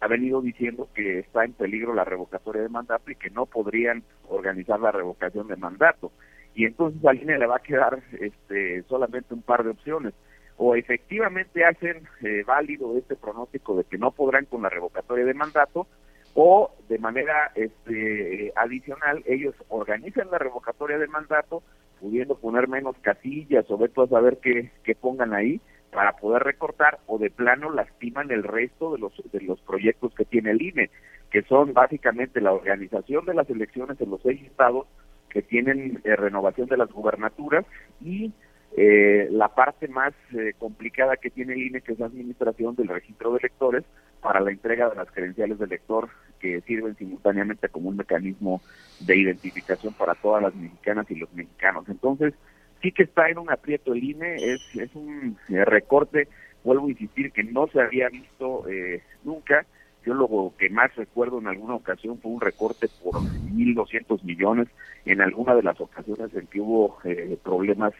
[0.00, 4.02] ha venido diciendo que está en peligro la revocatoria de mandato y que no podrían
[4.28, 6.10] organizar la revocación de mandato.
[6.54, 10.12] Y entonces al INE le va a quedar este, solamente un par de opciones.
[10.56, 15.34] O efectivamente hacen eh, válido este pronóstico de que no podrán con la revocatoria de
[15.34, 15.86] mandato,
[16.34, 21.62] o de manera este, adicional ellos organizan la revocatoria del mandato
[22.00, 27.18] pudiendo poner menos casillas o veto a saber qué, pongan ahí para poder recortar o
[27.18, 30.90] de plano lastiman el resto de los de los proyectos que tiene el INE
[31.30, 34.86] que son básicamente la organización de las elecciones en los seis estados
[35.28, 37.64] que tienen eh, renovación de las gubernaturas
[38.00, 38.32] y
[38.76, 42.88] eh, la parte más eh, complicada que tiene el INE, que es la administración del
[42.88, 43.84] registro de electores
[44.20, 46.08] para la entrega de las credenciales de elector
[46.40, 48.62] que sirven simultáneamente como un mecanismo
[49.00, 51.84] de identificación para todas las mexicanas y los mexicanos.
[51.88, 52.34] Entonces,
[52.80, 56.28] sí que está en un aprieto el INE, es, es un eh, recorte,
[56.64, 58.64] vuelvo a insistir, que no se había visto
[59.24, 59.66] nunca.
[60.04, 64.68] Yo lo que más recuerdo en alguna ocasión fue un recorte por 1.200 millones.
[65.04, 67.92] En alguna de las ocasiones en que hubo eh, problemas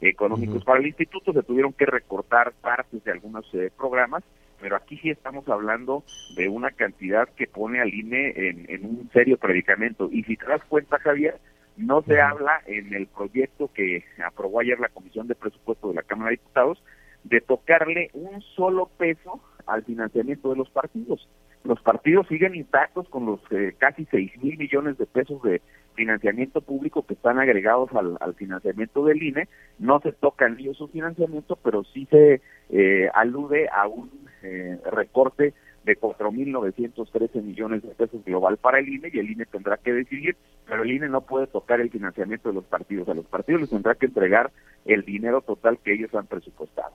[0.00, 4.22] económicos para el instituto, se tuvieron que recortar partes de algunos eh, programas,
[4.60, 6.02] pero aquí sí estamos hablando
[6.36, 10.08] de una cantidad que pone al INE en, un serio predicamento.
[10.10, 11.38] Y si te das cuenta, Javier,
[11.76, 16.02] no se habla en el proyecto que aprobó ayer la Comisión de Presupuesto de la
[16.02, 16.82] Cámara de Diputados
[17.24, 21.28] de tocarle un solo peso al financiamiento de los partidos.
[21.64, 25.60] Los partidos siguen intactos con los eh, casi 6 mil millones de pesos de
[25.94, 29.48] financiamiento público que están agregados al, financiamiento del INE.
[29.78, 32.40] No se tocan ellos su financiamiento, pero sí se
[32.70, 34.10] eh, alude a un
[34.42, 39.76] eh, recorte de 4.913 millones de pesos global para el INE y el INE tendrá
[39.76, 43.08] que decidir, pero el INE no puede tocar el financiamiento de los partidos.
[43.08, 44.50] A los partidos les tendrá que entregar
[44.84, 46.92] el dinero total que ellos han presupuestado.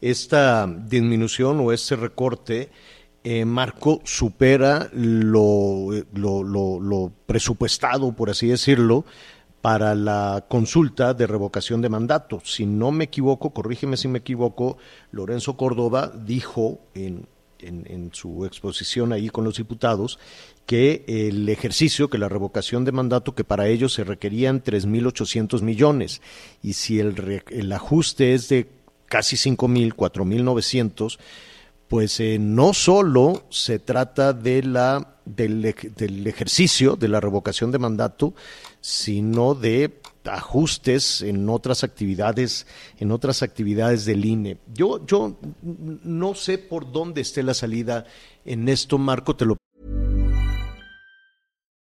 [0.00, 2.68] Esta disminución o este recorte
[3.22, 9.04] eh, Marco supera lo, lo, lo, presupuestado, por así decirlo,
[9.60, 12.40] para la consulta de revocación de mandato.
[12.44, 14.78] Si no me equivoco, corrígeme si me equivoco,
[15.12, 17.26] Lorenzo Córdoba dijo en,
[17.60, 20.18] en, su exposición ahí con los diputados
[20.64, 26.22] que el ejercicio, que la revocación de mandato, que para ellos se requerían 3.800 millones
[26.62, 28.68] y si el, el ajuste es de
[29.06, 31.18] casi 5.000, 4.900,
[31.90, 37.80] pues eh, no solo se trata de la, del, del, ejercicio de la revocación de
[37.80, 38.32] mandato,
[38.80, 42.68] sino de ajustes en otras actividades,
[43.00, 44.58] en otras actividades del INE.
[44.72, 48.04] Yo, yo no sé por dónde esté la salida
[48.44, 49.56] en esto, Marco, te lo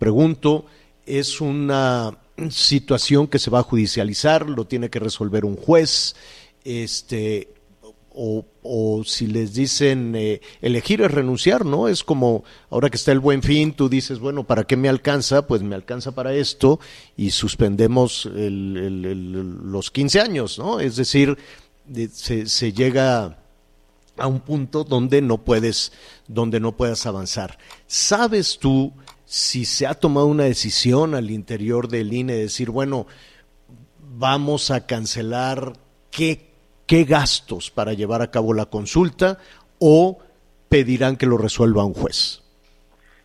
[0.00, 0.64] Pregunto,
[1.04, 2.16] es una
[2.48, 6.16] situación que se va a judicializar, lo tiene que resolver un juez,
[6.64, 7.48] este
[8.14, 11.86] o, o si les dicen eh, elegir es renunciar, ¿no?
[11.86, 15.46] Es como ahora que está el buen fin, tú dices, bueno, ¿para qué me alcanza?
[15.46, 16.80] Pues me alcanza para esto
[17.14, 20.80] y suspendemos los 15 años, ¿no?
[20.80, 21.36] Es decir,
[22.10, 23.36] se, se llega
[24.16, 25.92] a un punto donde no puedes,
[26.26, 27.58] donde no puedas avanzar.
[27.86, 28.94] ¿Sabes tú
[29.30, 33.06] si se ha tomado una decisión al interior del INE de decir, bueno,
[34.00, 35.74] vamos a cancelar
[36.10, 36.48] qué,
[36.84, 39.38] qué gastos para llevar a cabo la consulta
[39.78, 40.18] o
[40.68, 42.42] pedirán que lo resuelva un juez?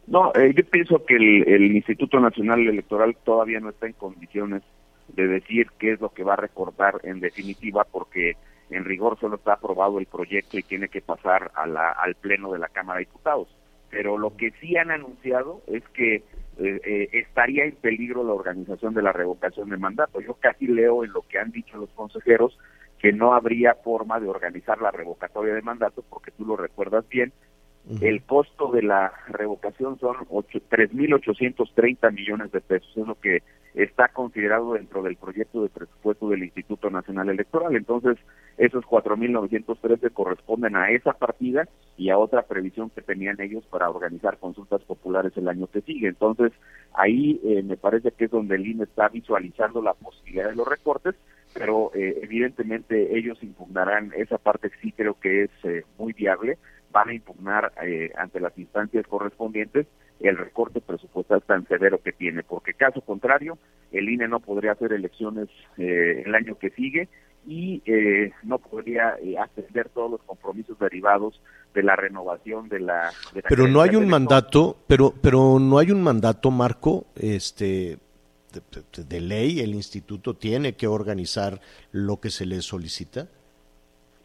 [0.05, 4.61] No, eh, yo pienso que el, Instituto Nacional Electoral todavía no está en condiciones
[5.07, 8.33] de decir qué es lo que va a recordar en definitiva, porque
[8.69, 12.51] en rigor solo está aprobado el proyecto y tiene que pasar a la, al Pleno
[12.51, 13.47] de la Cámara de Diputados
[13.95, 16.23] pero lo que sí han anunciado es que eh,
[16.57, 20.19] eh, estaría en peligro la organización de la revocación de mandato.
[20.19, 22.59] Yo casi leo en lo que han dicho los consejeros
[22.99, 27.31] que no habría forma de organizar la revocatoria de mandato, porque tú lo recuerdas bien,
[28.01, 33.43] el costo de la revocación son 3.830 millones de pesos, es lo que
[33.75, 37.75] está considerado dentro del proyecto de presupuesto del Instituto Nacional Electoral.
[37.75, 38.17] Entonces,
[38.57, 41.67] esos 4.913 corresponden a esa partida
[41.97, 46.07] y a otra previsión que tenían ellos para organizar consultas populares el año que sigue.
[46.07, 46.53] Entonces,
[46.93, 50.67] ahí eh, me parece que es donde el INE está visualizando la posibilidad de los
[50.67, 51.15] recortes,
[51.55, 56.57] pero eh, evidentemente ellos impugnarán esa parte sí creo que es eh, muy viable
[56.95, 59.85] van a impugnar eh, ante las instancias correspondientes
[60.21, 63.57] el recorte presupuestal tan severo que tiene, porque caso contrario,
[63.91, 67.09] el INE no podría hacer elecciones eh, el año que sigue
[67.45, 71.41] y eh, no podría atender todos los compromisos derivados
[71.73, 73.11] de la renovación de la.
[73.49, 77.97] pero no hay un mandato, pero pero no hay un mandato, Marco, este
[79.07, 79.59] de ley.
[79.59, 81.59] El instituto tiene que organizar
[81.91, 83.27] lo que se le solicita.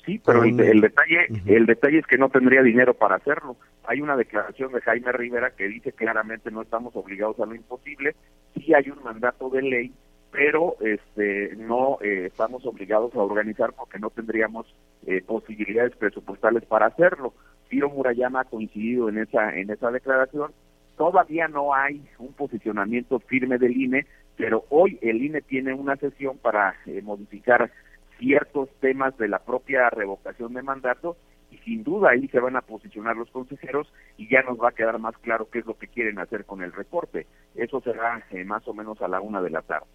[0.04, 3.56] Sí, pero el, detalle el detalle es que no tendría dinero para hacerlo.
[3.84, 8.14] Hay una declaración de Jaime Rivera que dice claramente no estamos obligados a lo imposible.
[8.54, 9.92] Sí hay un mandato de ley,
[10.32, 14.74] pero este no eh, estamos obligados a organizar porque no tendríamos
[15.06, 17.34] eh, posibilidades presupuestales para hacerlo.
[17.68, 20.52] Ciro Murayama ha coincidido en esa en esa declaración.
[20.96, 26.38] Todavía no hay un posicionamiento firme del INE, pero hoy el INE tiene una sesión
[26.38, 27.70] para eh, modificar
[28.18, 31.16] ciertos temas de la propia revocación de mandato
[31.50, 34.72] y sin duda ahí se van a posicionar los consejeros y ya nos va a
[34.72, 37.26] quedar más claro qué es lo que quieren hacer con el recorte.
[37.54, 39.86] Eso será eh, más o menos a la una de la tarde.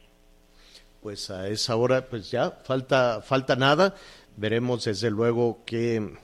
[1.02, 3.94] Pues a esa hora, pues ya falta, falta nada.
[4.38, 6.16] Veremos desde luego qué,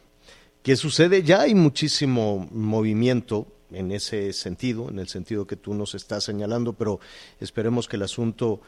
[0.64, 1.22] qué sucede.
[1.22, 6.74] Ya hay muchísimo movimiento en ese sentido, en el sentido que tú nos estás señalando,
[6.74, 7.00] pero
[7.40, 8.62] esperemos que el asunto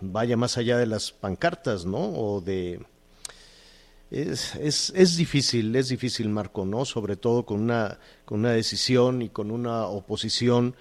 [0.00, 1.98] vaya más allá de las pancartas, ¿no?
[1.98, 2.80] O de
[4.10, 6.84] es, es, es, difícil, es difícil, Marco, ¿no?
[6.84, 10.76] Sobre todo con una, con una decisión y con una oposición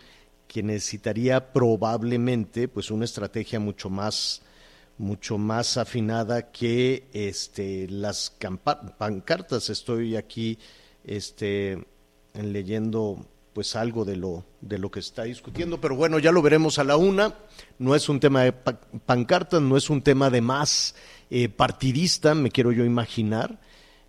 [0.47, 4.43] que necesitaría probablemente pues una estrategia mucho más
[4.99, 8.37] mucho más afinada que este las
[8.99, 10.59] pancartas estoy aquí
[11.03, 11.83] este
[12.33, 16.79] leyendo pues algo de lo de lo que está discutiendo pero bueno ya lo veremos
[16.79, 17.35] a la una.
[17.77, 20.95] No es un tema de pancartas no es un tema de más
[21.29, 23.59] eh, partidista, me quiero yo imaginar,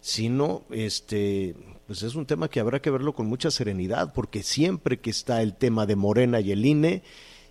[0.01, 1.55] sino este
[1.87, 5.43] pues es un tema que habrá que verlo con mucha serenidad, porque siempre que está
[5.43, 7.03] el tema de Morena y el INE,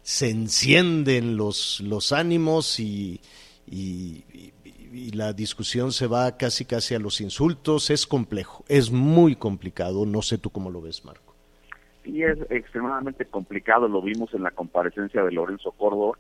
[0.01, 3.21] se encienden los, los ánimos y,
[3.67, 4.52] y,
[5.13, 10.21] la discusión se va casi casi a los insultos, es complejo, es muy complicado, no
[10.21, 11.33] sé tú cómo lo ves, Marco.
[12.03, 16.17] Sí, es extremadamente complicado, lo vimos en la comparecencia de Lorenzo Córdoba,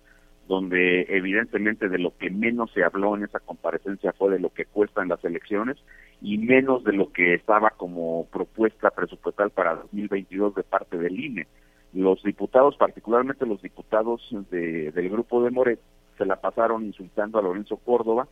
[0.47, 4.65] donde evidentemente de lo que menos se habló en esa comparecencia fue de lo que
[4.65, 5.77] cuestan las elecciones
[6.21, 11.47] y menos de lo que estaba como propuesta presupuestal para 2022 de parte del INE.
[11.93, 15.79] Los diputados, particularmente los diputados de, del grupo de Moret,
[16.17, 18.27] se la pasaron insultando a Lorenzo Córdoba,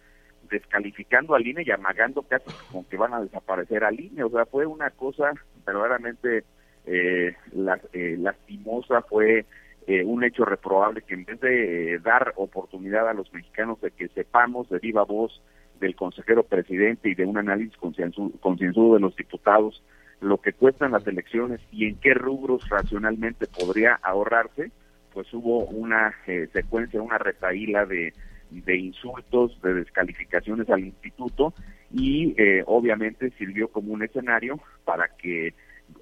[0.52, 4.24] descalificando al INE y amagando casi con que van a desaparecer al INE.
[4.24, 5.32] O sea, fue una cosa
[5.66, 6.44] verdaderamente
[6.86, 7.36] eh,
[7.94, 9.46] eh lastimosa, fue
[9.88, 13.92] eh, un hecho reprobable que en vez de eh, dar oportunidad a los mexicanos de
[13.92, 15.42] que sepamos de viva voz
[15.80, 19.82] del consejero presidente y de un análisis concienzudo de los diputados
[20.22, 24.72] lo que cuestan las elecciones y en qué rubros racionalmente podría ahorrarse,
[25.14, 28.14] pues hubo una eh, secuencia, una retaíla de,
[28.52, 31.54] de insultos, de descalificaciones al instituto
[31.94, 32.36] y
[32.68, 35.54] obviamente sirvió como un escenario para que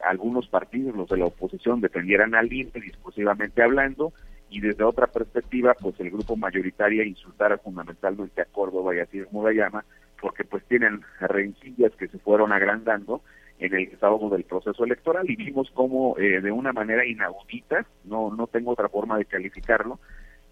[0.03, 4.13] algunos partidos, los de la oposición, defendieran al INE discursivamente hablando,
[4.49, 9.27] y desde otra perspectiva, pues el grupo mayoritario insultara fundamentalmente a Córdoba y a Ciro
[9.31, 9.85] Murayama,
[10.19, 13.21] porque pues tienen rencillas que se fueron agrandando
[13.59, 18.33] en el desahogo del proceso electoral y vimos como eh, de una manera inaudita, no,
[18.33, 19.99] no tengo otra forma de calificarlo,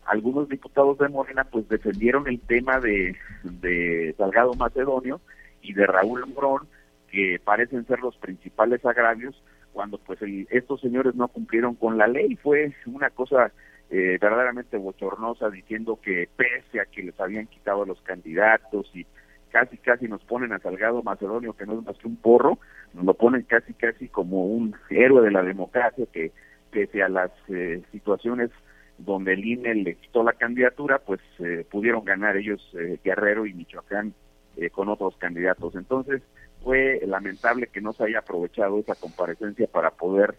[0.08, 5.22] algunos diputados de Morena pues defendieron el tema de, de Salgado Macedonio
[5.62, 6.68] y de Raúl Morón
[7.12, 9.42] que parecen ser los principales agravios
[9.74, 12.36] cuando pues estos señores no cumplieron con la ley.
[12.38, 13.52] Fue una cosa
[13.90, 19.06] eh, verdaderamente bochornosa diciendo que pese a que les habían quitado a los candidatos y
[19.52, 22.60] casi casi nos ponen a Salgado Macedonio que no es más que un porro
[22.94, 26.32] nos lo ponen casi casi como un héroe de la democracia que
[26.70, 28.52] pese a las eh, situaciones
[28.98, 32.62] donde el INE le quitó la candidatura pues eh, pudieron ganar ellos
[33.04, 34.14] Guerrero y Michoacán
[34.72, 36.24] con otros candidatos entonces
[36.64, 40.36] fue lamentable que no se haya aprovechado esa comparecencia para poder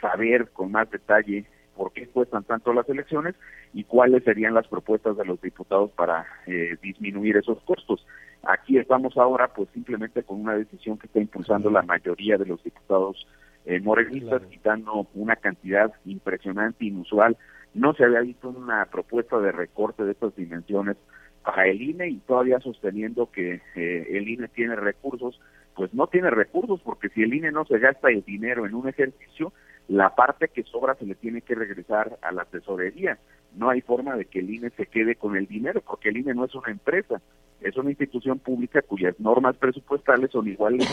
[0.00, 1.46] saber con más detalle
[1.76, 3.34] por qué cuestan tanto las elecciones
[3.72, 8.06] y cuáles serían las propuestas de los diputados para eh, disminuir esos costos.
[8.42, 12.62] Aquí estamos ahora pues simplemente con una decisión que está impulsando la mayoría de los
[12.62, 13.26] diputados
[13.64, 17.36] eh, morenistas, quitando una cantidad impresionante, inusual.
[17.74, 20.96] No se había visto una propuesta de recorte de estas dimensiones
[21.42, 25.40] para el INE y todavía sosteniendo que eh, el INE tiene recursos
[25.80, 28.88] pues no tiene recursos, porque si el INE no se gasta el dinero en un
[28.88, 29.52] ejercicio,
[29.88, 33.18] la parte que sobra se le tiene que regresar a la tesorería.
[33.56, 36.34] No hay forma de que el INE se quede con el dinero, porque el INE
[36.34, 37.22] no es una empresa,
[37.62, 40.86] es una institución pública cuyas normas presupuestales son iguales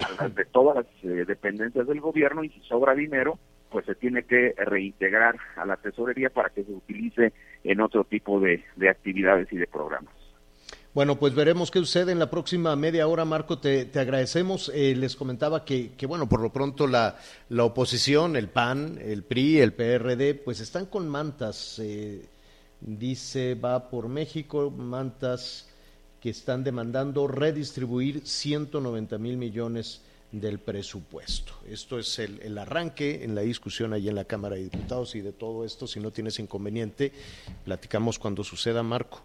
[0.00, 3.38] a las de todas las eh, dependencias del gobierno y si sobra dinero,
[3.74, 7.32] pues se tiene que reintegrar a la tesorería para que se utilice
[7.64, 10.14] en otro tipo de actividades y de programas.
[10.94, 13.58] Bueno, pues veremos qué sucede en la próxima media hora, Marco.
[13.58, 14.70] Te, agradecemos.
[14.72, 17.18] Eh, les comentaba que, bueno, por lo pronto la,
[17.48, 21.80] la, oposición, el PAN, el PRI, el PRD, pues están con mantas.
[21.82, 22.24] Eh,
[22.80, 25.68] dice, va por México, mantas
[26.20, 30.00] que están demandando redistribuir 190 mil millones
[30.40, 31.52] del presupuesto.
[31.66, 35.20] Esto es el, el, arranque en la discusión ahí en la Cámara de Diputados y
[35.20, 37.12] de todo esto, si no tienes inconveniente,
[37.64, 39.22] platicamos cuando suceda, Marco.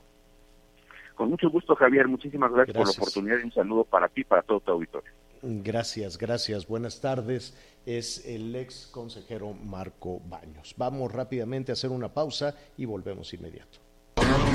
[1.16, 2.07] Con mucho gusto, Javier.
[2.07, 5.12] Muchísimas gracias, por la oportunidad y un saludo para ti y para todo tu auditorio.
[5.41, 6.68] Gracias, gracias.
[6.68, 7.57] Buenas tardes.
[7.86, 10.76] Es el ex consejero Marco Baños.
[10.78, 13.80] Vamos rápidamente a hacer una pausa y volvemos inmediato.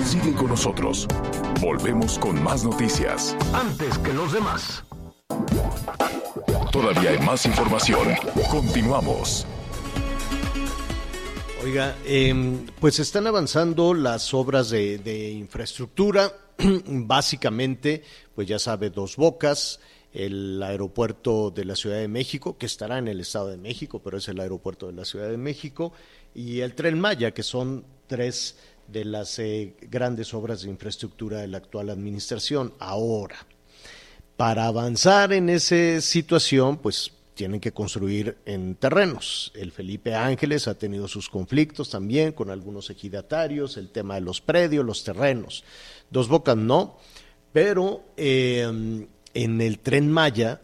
[0.05, 1.09] Sigue con nosotros.
[1.61, 3.37] Volvemos con más noticias.
[3.53, 4.85] Antes que los demás.
[6.75, 8.09] Todavía hay más información.
[8.51, 9.47] Continuamos.
[11.63, 16.33] Oiga, em, pues están avanzando las obras de, infraestructura,
[16.87, 18.03] básicamente,
[18.35, 19.79] pues ya sabe, dos bocas,
[20.13, 24.19] el aeropuerto de la Ciudad de México, que estará en el Estado de México, pero
[24.19, 25.93] es el aeropuerto de la Ciudad de México,
[26.35, 28.57] y el Tren Maya, que son tres
[28.89, 32.75] de las eh, grandes obras de infraestructura de la actual administración.
[32.81, 33.47] Ahora,
[34.37, 39.53] para avanzar en esa situación, pues tienen que construir en terrenos.
[39.55, 44.41] El Felipe Ángeles ha tenido sus conflictos también con algunos ejidatarios, el tema de los
[44.41, 45.65] predios, los terrenos.
[46.11, 46.99] Dos Bocas no,
[47.53, 48.63] pero eh,
[49.35, 50.63] en el tren Maya,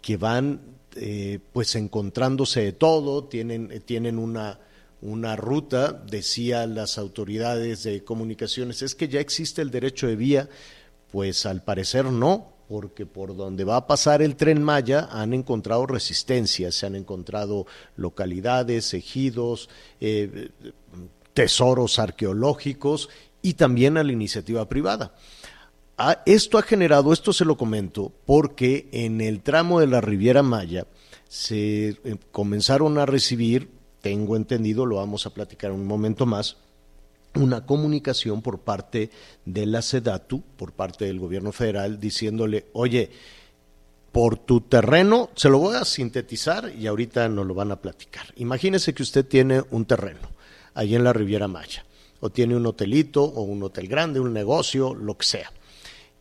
[0.00, 0.60] que van
[0.94, 4.60] eh, pues encontrándose de todo, tienen, tienen una,
[5.00, 10.48] una ruta, decía las autoridades de comunicaciones, es que ya existe el derecho de vía,
[11.10, 15.84] pues al parecer no, porque por donde va a pasar el tren Maya han encontrado
[15.84, 17.66] resistencia, se han encontrado
[17.96, 19.68] localidades, ejidos,
[20.00, 20.48] eh,
[21.34, 23.10] tesoros arqueológicos
[23.42, 25.14] y también a la iniciativa privada.
[25.98, 30.42] Ah, esto ha generado, esto se lo comento, porque en el tramo de la Riviera
[30.42, 30.86] Maya
[31.28, 33.68] se eh, comenzaron a recibir,
[34.00, 36.56] tengo entendido, lo vamos a platicar un momento más,
[37.34, 39.10] una comunicación por parte
[39.44, 43.10] de la SEDATU, por parte del gobierno federal, diciéndole, oye,
[44.12, 48.26] por tu terreno, se lo voy a sintetizar y ahorita nos lo van a platicar.
[48.36, 50.28] Imagínese que usted tiene un terreno
[50.74, 51.84] ahí en la Riviera Maya,
[52.20, 55.52] o tiene un hotelito, o un hotel grande, un negocio, lo que sea.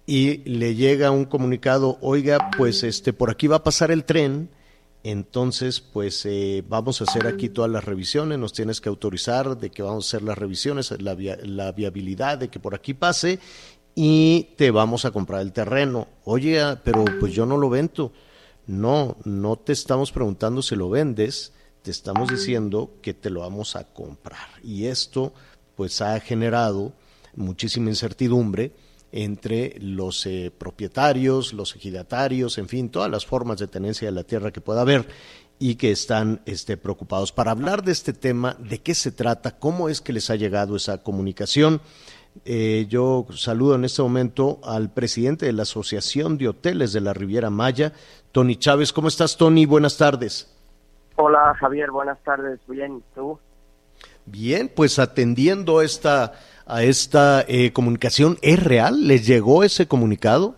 [0.05, 4.49] Y le llega un comunicado, oiga, pues este, por aquí va a pasar el tren,
[5.03, 9.71] entonces, pues eh, vamos a hacer aquí todas las revisiones, nos tienes que autorizar de
[9.71, 13.39] que vamos a hacer las revisiones, la, la viabilidad de que por aquí pase
[13.95, 16.07] y te vamos a comprar el terreno.
[16.23, 18.13] Oye, ah, pero pues yo no lo vendo.
[18.67, 23.75] No, no te estamos preguntando si lo vendes, te estamos diciendo que te lo vamos
[23.75, 24.49] a comprar.
[24.63, 25.33] Y esto
[25.75, 26.93] pues ha generado
[27.35, 28.71] muchísima incertidumbre
[29.11, 34.23] entre los eh, propietarios, los ejidatarios, en fin, todas las formas de tenencia de la
[34.23, 35.07] tierra que pueda haber
[35.59, 37.31] y que están este, preocupados.
[37.31, 40.75] Para hablar de este tema, de qué se trata, cómo es que les ha llegado
[40.75, 41.81] esa comunicación,
[42.45, 47.13] eh, yo saludo en este momento al presidente de la Asociación de Hoteles de la
[47.13, 47.93] Riviera Maya,
[48.31, 48.93] Tony Chávez.
[48.93, 49.65] ¿Cómo estás, Tony?
[49.65, 50.49] Buenas tardes.
[51.17, 51.91] Hola, Javier.
[51.91, 52.59] Buenas tardes.
[52.67, 53.37] Bien, ¿tú?
[54.25, 56.33] Bien, pues atendiendo esta
[56.71, 58.37] a esta eh, comunicación.
[58.41, 59.07] ¿Es real?
[59.07, 60.55] ¿Les llegó ese comunicado?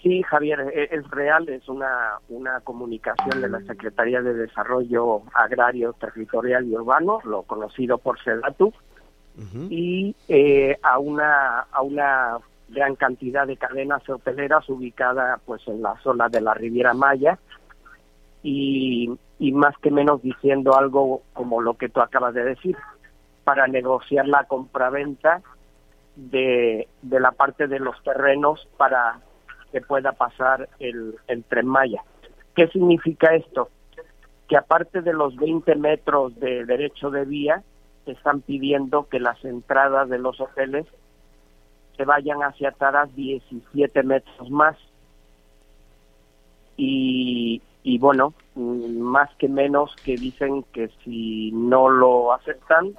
[0.00, 5.94] Sí, Javier, e, es, real, es una, una comunicación de la Secretaría de Desarrollo Agrario,
[5.94, 8.72] Territorial y Urbano, lo conocido por SEDATU,
[9.68, 12.38] y eh, a, una, a una
[12.70, 17.38] gran cantidad de cadenas hoteleras ubicadas pues en la zona de la Riviera Maya
[18.42, 22.76] y, y más que menos diciendo algo como lo que tú acabas de decir,
[23.46, 25.40] para negociar la compraventa
[26.16, 29.20] de, de la parte de los terrenos para
[29.70, 32.02] que pueda pasar el, el tren Maya.
[32.56, 33.68] ¿Qué significa esto?
[34.48, 37.62] Que aparte de los 20 metros de derecho de vía,
[38.06, 40.84] están pidiendo que las entradas de los hoteles
[41.96, 44.76] se vayan hacia Taras 17 metros más.
[46.76, 52.96] Y, y bueno, mm, más que menos que dicen que si no lo aceptan,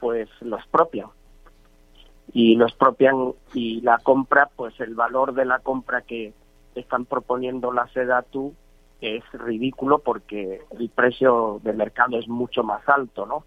[0.00, 1.08] pues lo expropian
[2.32, 6.32] y lo expropian y la compra pues el valor de la compra que
[6.74, 8.54] están proponiendo la SEDATU
[9.00, 13.44] es ridículo porque el precio de mercado es mucho más alto, ¿no?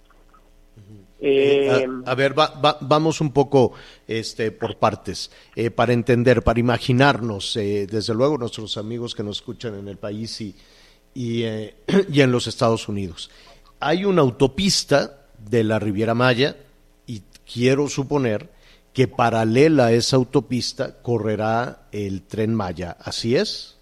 [1.24, 3.74] Eh, a, ver, vamos un poco
[4.08, 9.38] este, por partes, eh, para entender, para imaginarnos, eh, desde luego nuestros amigos que nos
[9.38, 10.56] escuchan en el país y,
[11.14, 11.44] y,
[12.12, 13.30] y en los Estados Unidos.
[13.80, 16.56] Hay una autopista de la Riviera Maya
[17.06, 17.22] y
[17.52, 18.50] quiero suponer
[18.94, 22.98] que paralela a esa autopista correrá el tren Maya.
[23.00, 23.78] ¿Así es?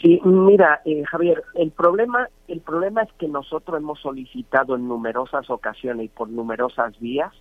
[0.00, 5.50] Sí, mira, eh, Javier, el problema, el problema es que nosotros hemos solicitado en numerosas
[5.50, 7.32] ocasiones y por numerosas vías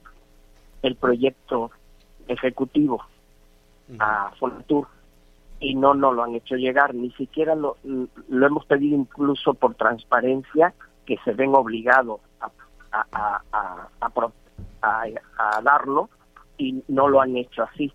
[0.81, 1.69] el proyecto
[2.27, 3.03] ejecutivo
[3.99, 4.87] a Fonatur
[5.59, 9.75] y no nos lo han hecho llegar, ni siquiera lo, lo hemos pedido incluso por
[9.75, 10.73] transparencia
[11.07, 12.19] que se ven obligados
[12.91, 16.09] a, a, darlo
[16.57, 17.91] y no lo han hecho así.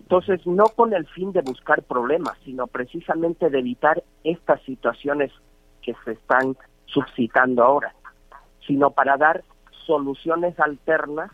[0.00, 5.30] Entonces, no con el fin de buscar problemas, sino precisamente de evitar estas situaciones
[5.82, 7.94] que se están suscitando ahora,
[8.66, 9.44] sino para dar
[9.86, 11.30] soluciones alternas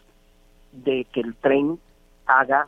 [0.72, 1.80] de que el tren
[2.26, 2.64] haga,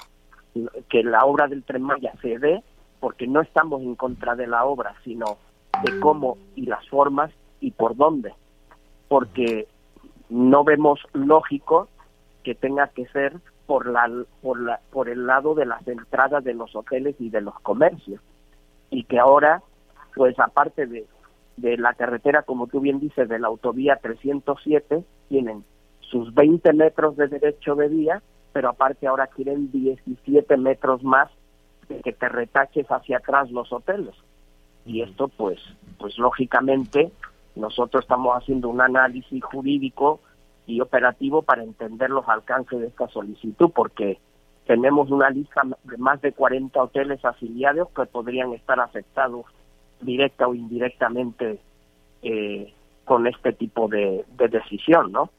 [0.88, 2.62] que la obra del tren Maya se dé
[3.00, 5.36] porque no estamos en contra de la obra, sino
[5.84, 7.30] de cómo y las formas
[7.60, 8.34] y por dónde,
[9.08, 9.66] porque
[10.28, 11.88] no vemos lógico
[12.42, 13.36] que tenga que ser
[13.66, 17.40] por la por la por el lado de las entradas de los hoteles y de
[17.40, 18.20] los comercios.
[18.90, 19.62] Y que ahora
[20.14, 21.06] pues aparte de
[21.56, 25.64] de la carretera como tú bien dices de la autovía 307 tienen
[26.00, 31.30] sus 20 metros de derecho de vía pero aparte ahora quieren 17 metros más
[31.88, 34.14] de que te retaches hacia atrás los hoteles.
[34.84, 35.58] Y esto pues
[35.98, 37.10] pues lógicamente
[37.58, 40.20] nosotros estamos haciendo un análisis jurídico
[40.66, 44.18] y operativo para entender los alcances de esta solicitud, porque
[44.66, 49.46] tenemos una lista de más de 40 hoteles afiliados que podrían estar afectados
[50.00, 51.58] directa o indirectamente
[52.22, 52.72] eh,
[53.04, 55.30] con este tipo de, decisión, ¿no?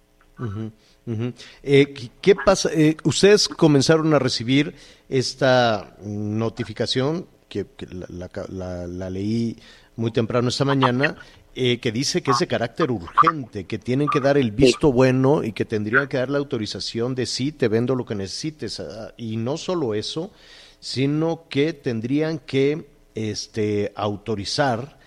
[1.64, 2.70] Eh, ¿Qué pasa?
[2.74, 4.74] Eh, ustedes comenzaron a recibir
[5.08, 7.66] esta notificación que,
[8.10, 9.58] la, leí
[9.96, 11.16] muy temprano esta mañana
[11.62, 15.44] eh, que dice que es de carácter urgente, que tienen que dar el visto bueno
[15.44, 18.80] y que tendrían que dar la autorización de sí, te vendo lo que necesites.
[18.80, 20.32] Ah, y no solo eso,
[20.80, 25.00] sino que tendrían que este, autorizar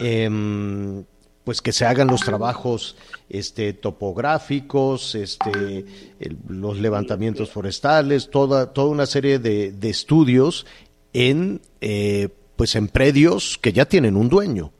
[0.00, 1.04] em,
[1.44, 2.96] pues que se hagan los trabajos
[3.28, 5.84] este, topográficos, este,
[6.48, 10.64] los levantamientos forestales, toda, toda una serie de, de estudios
[11.12, 14.72] en, eh, pues en predios que ya tienen un dueño.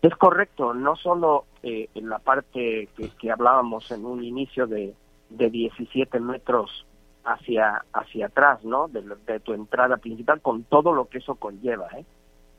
[0.00, 4.94] Es correcto, no solo eh, en la parte que, hablábamos en un inicio de,
[5.30, 6.86] de 17 metros
[7.24, 8.88] hacia hacia atrás, ¿no?
[8.88, 12.04] De, tu entrada principal, con todo lo que eso conlleva, ¿eh?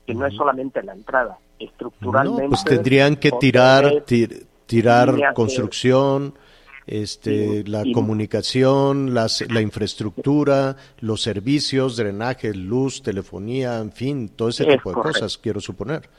[0.05, 2.43] Que no es solamente la entrada, estructuralmente.
[2.43, 4.03] No, pues tendrían que tirar,
[4.65, 6.33] tirar construcción,
[6.89, 14.65] este, la comunicación, las, la infraestructura, los servicios, drenaje, luz, telefonía, en fin, todo ese
[14.65, 16.09] tipo de cosas, quiero suponer.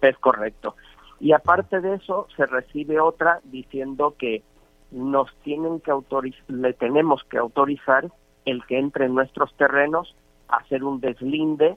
[0.00, 0.74] Es, correcto.
[1.20, 4.42] Y aparte de eso, se recibe otra diciendo que
[4.90, 8.10] nos tienen que autorizar, le tenemos que autorizar
[8.46, 10.16] el que entre en nuestros terrenos
[10.48, 11.76] a hacer un deslinde,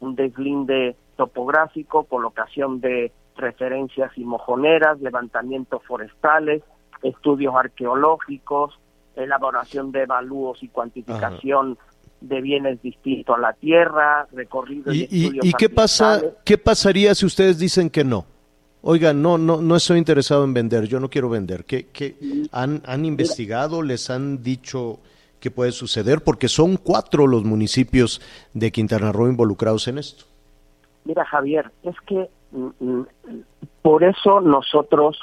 [0.00, 6.62] un deslinde topográfico, colocación de referencias y mojoneras, levantamientos forestales,
[7.02, 8.78] estudios arqueológicos,
[9.16, 11.78] elaboración de evalúos y cuantificación
[12.20, 17.58] de bienes distintos a la tierra, recorrido y, y, qué pasa qué pasaría si ustedes
[17.58, 18.26] dicen que no?
[18.82, 21.64] Oiga, no no no estoy interesado en vender, yo no quiero vender.
[21.64, 22.16] ¿Qué, qué
[22.52, 24.98] han han investigado, les han dicho
[25.40, 28.20] qué puede suceder porque son cuatro los municipios
[28.54, 30.24] de Quintana Roo involucrados en esto?
[31.04, 33.06] Mira, Javier, es que mm, mm,
[33.82, 35.18] por eso nosotros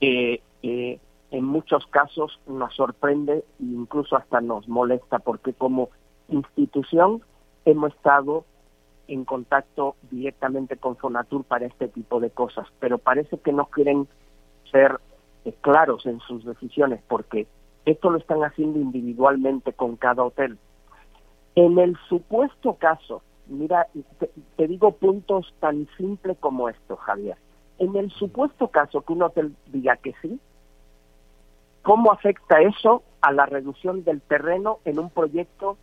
[0.00, 0.98] eh, eh,
[1.30, 5.90] en muchos casos nos sorprende e incluso hasta nos molesta porque como
[6.28, 7.22] institución
[7.64, 8.44] hemos estado
[9.08, 14.08] en contacto directamente con Fonatur para este tipo de cosas, pero parece que no quieren
[14.70, 15.00] ser
[15.44, 17.46] eh, claros en sus decisiones porque
[17.84, 20.58] esto lo están haciendo individualmente con cada hotel.
[21.54, 23.88] En el supuesto caso, mira,
[24.56, 27.36] te digo puntos tan simples como esto, Javier.
[27.78, 30.38] En el supuesto caso que un hotel diga que sí,
[31.82, 35.76] ¿Cómo afecta eso a la reducción del terreno en un proyecto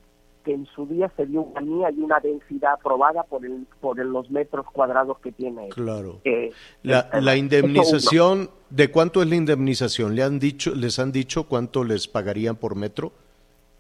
[0.48, 3.98] que en su día se dio una mía y una densidad aprobada por el por
[3.98, 5.68] los metros cuadrados que tiene.
[5.70, 6.22] Claro.
[6.24, 10.16] Eh, la, la, indemnización, ¿de cuánto es la indemnización?
[10.16, 13.12] ¿Le han dicho, les han dicho cuánto les pagarían por metro?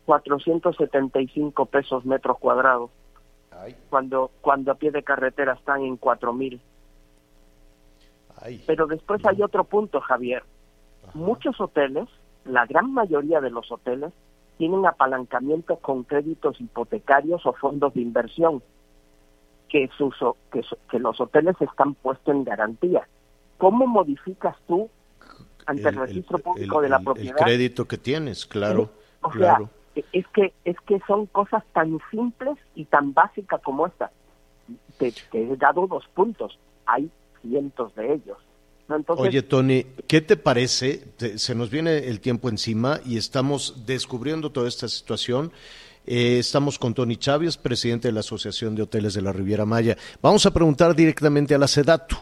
[0.07, 2.91] 475 pesos metros cuadrados.
[3.89, 6.59] Cuando cuando a pie de carretera están en 4000.
[8.65, 10.43] Pero después hay otro punto, Javier
[11.13, 12.07] muchos hoteles,
[12.45, 14.13] la gran mayoría de los hoteles,
[14.57, 18.63] tienen apalancamientos con créditos hipotecarios o fondos de inversión,
[19.69, 20.15] que, sus,
[20.51, 23.07] que, que los hoteles están puestos en garantía.
[23.57, 24.89] ¿Cómo modificas tú
[25.65, 27.37] ante el, registro público de la propiedad?
[27.37, 28.89] El crédito que tienes, claro.
[29.31, 29.69] claro.
[29.95, 34.11] E, es que, es que son cosas tan simples y tan básicas como esta.
[34.97, 38.37] te he dado dos puntos, hay cientos de ellos.
[39.09, 41.07] Oye, Tony, ¿qué te parece?
[41.35, 45.51] Se nos viene el tiempo encima y estamos descubriendo toda esta situación.
[46.05, 49.97] Eh, estamos con Tony Chávez, presidente de la Asociación de Hoteles de la Riviera Maya.
[50.21, 52.15] Vamos a preguntar directamente a la SEDATU,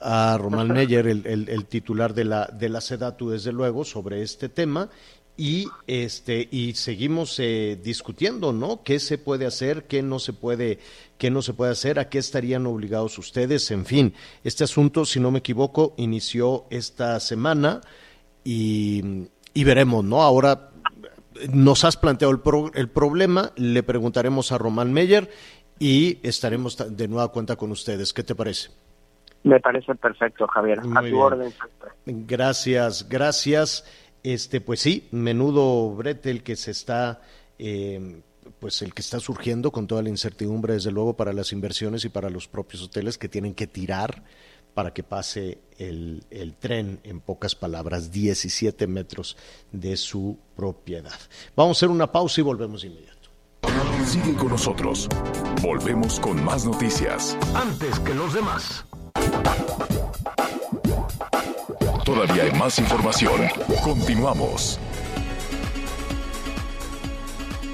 [0.00, 4.48] a Román Meyer, el, el, titular de la, de la SEDATU, desde luego, sobre este
[4.48, 4.90] tema
[5.36, 10.78] y este y seguimos eh, discutiendo no qué se puede hacer qué no se puede
[11.18, 14.14] qué no se puede hacer a qué estarían obligados ustedes en fin
[14.44, 17.82] este asunto si no me equivoco inició esta semana
[18.44, 20.70] y, y veremos no ahora
[21.52, 25.30] nos has planteado el, pro- el problema, le preguntaremos a Román Meyer
[25.78, 28.14] y estaremos ta- de nueva cuenta con ustedes.
[28.14, 28.70] ¿Qué te parece?
[29.42, 30.82] Me parece perfecto, Javier.
[30.82, 31.16] Muy a tu bien.
[31.18, 31.52] orden.
[32.06, 33.84] Gracias, gracias.
[34.26, 37.22] Este, pues sí, menudo brete el que se está,
[37.60, 38.22] eh,
[38.58, 42.08] pues el que está surgiendo con toda la incertidumbre, desde luego, para las inversiones y
[42.08, 44.24] para los propios hoteles que tienen que tirar
[44.74, 49.36] para que pase el, el tren, en pocas palabras, 17 metros
[49.70, 51.20] de su propiedad.
[51.54, 53.30] Vamos a hacer una pausa y volvemos de inmediato.
[54.04, 55.08] Sigue con nosotros.
[55.62, 57.38] Volvemos con más noticias.
[57.54, 58.84] Antes que los demás.
[62.06, 63.34] Todavía hay más información.
[63.82, 64.78] Continuamos.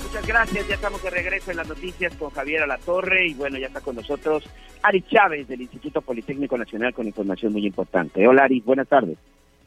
[0.03, 3.66] Muchas gracias, ya estamos de regreso en las noticias con Javier Alatorre y bueno, ya
[3.66, 4.49] está con nosotros
[4.83, 8.26] Ari Chávez del Instituto Politécnico Nacional con información muy importante.
[8.26, 9.18] Hola Ari, buenas tardes.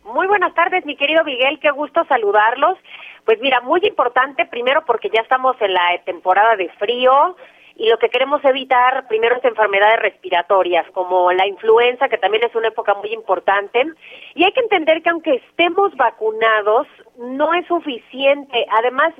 [0.03, 2.79] Muy buenas tardes, mi querido Miguel, qué gusto saludarlos.
[3.23, 7.35] Pues mira, muy importante, primero porque ya estamos en la temporada de frío
[7.77, 12.55] y lo que queremos evitar primero es enfermedades respiratorias como la influenza, que también es
[12.55, 13.83] una época muy importante.
[14.33, 18.65] Y hay que entender que aunque estemos vacunados, no es suficiente.
[18.79, 19.13] Además,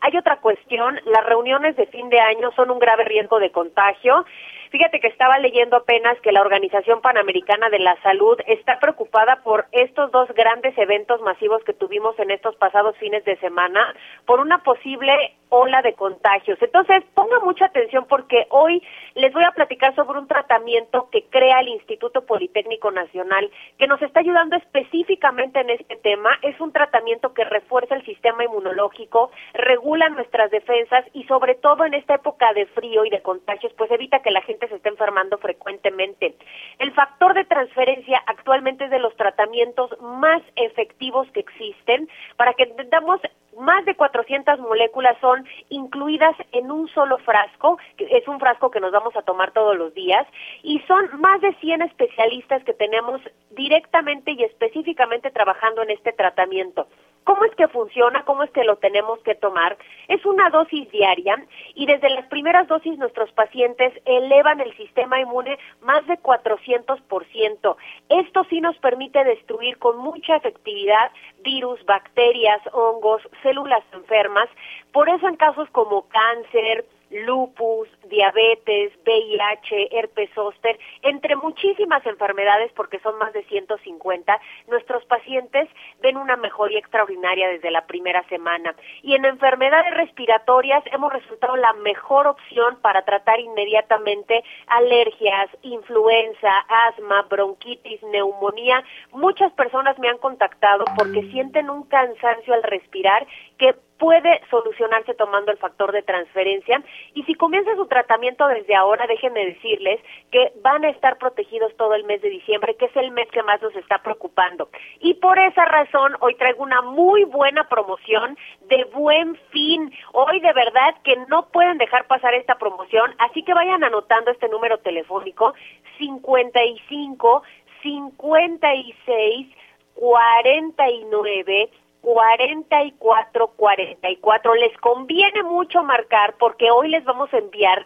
[0.00, 4.26] hay otra cuestión, las reuniones de fin de año son un grave riesgo de contagio.
[4.70, 9.66] Fíjate que estaba leyendo apenas que la Organización Panamericana de la Salud está preocupada por
[9.72, 13.94] estos dos grandes eventos masivos que tuvimos en estos pasados fines de semana
[14.24, 16.60] por una posible ola de contagios.
[16.62, 18.82] Entonces, ponga mucha atención porque hoy
[19.14, 24.00] les voy a platicar sobre un tratamiento que crea el Instituto Politécnico Nacional que nos
[24.00, 26.30] está ayudando específicamente en este tema.
[26.40, 31.92] Es un tratamiento que refuerza el sistema inmunológico, regula nuestras defensas y sobre todo en
[31.92, 35.36] esta época de frío y de contagios, pues evita que la gente se esté enfermando
[35.36, 36.34] frecuentemente.
[36.78, 42.08] El factor de transferencia actualmente es de los tratamientos más efectivos que existen.
[42.36, 43.20] Para que entendamos,
[43.58, 48.80] más de 400 moléculas son incluidas en un solo frasco, que es un frasco que
[48.80, 50.26] nos vamos a tomar todos los días,
[50.62, 56.86] y son más de 100 especialistas que tenemos directamente y específicamente trabajando en este tratamiento.
[57.24, 58.24] ¿Cómo es que funciona?
[58.24, 59.76] ¿Cómo es que lo tenemos que tomar?
[60.08, 61.36] Es una dosis diaria
[61.74, 67.76] y desde las primeras dosis nuestros pacientes elevan el sistema inmune más de 400%.
[68.08, 71.12] Esto sí nos permite destruir con mucha efectividad
[71.44, 74.48] virus, bacterias, hongos, células enfermas.
[74.92, 82.98] Por eso en casos como cáncer, lupus, diabetes, VIH, herpes zóster, entre muchísimas enfermedades, porque
[83.00, 85.68] son más de 150, nuestros pacientes
[86.00, 88.74] ven una mejoría extraordinaria desde la primera semana.
[89.02, 97.22] Y en enfermedades respiratorias hemos resultado la mejor opción para tratar inmediatamente alergias, influenza, asma,
[97.22, 98.82] bronquitis, neumonía.
[99.12, 103.26] Muchas personas me han contactado porque sienten un cansancio al respirar
[103.58, 106.82] que puede solucionarse tomando el factor de transferencia
[107.14, 110.00] y si comienza su tratamiento desde ahora, déjenme decirles
[110.32, 113.44] que van a estar protegidos todo el mes de diciembre, que es el mes que
[113.44, 114.70] más nos está preocupando.
[114.98, 119.94] Y por esa razón, hoy traigo una muy buena promoción de buen fin.
[120.12, 124.48] Hoy de verdad que no pueden dejar pasar esta promoción, así que vayan anotando este
[124.48, 125.54] número telefónico
[125.98, 127.42] 55
[127.84, 129.46] 56
[129.94, 131.70] 49
[132.02, 134.54] 44 44.
[134.54, 137.84] Les conviene mucho marcar porque hoy les vamos a enviar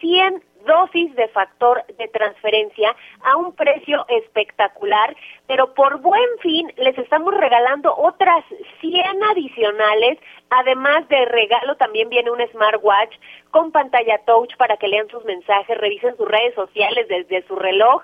[0.00, 6.98] 100 dosis de factor de transferencia a un precio espectacular, pero por buen fin les
[6.98, 8.44] estamos regalando otras
[8.80, 10.18] 100 adicionales.
[10.50, 13.14] Además de regalo también viene un smartwatch
[13.50, 18.02] con pantalla touch para que lean sus mensajes, revisen sus redes sociales desde su reloj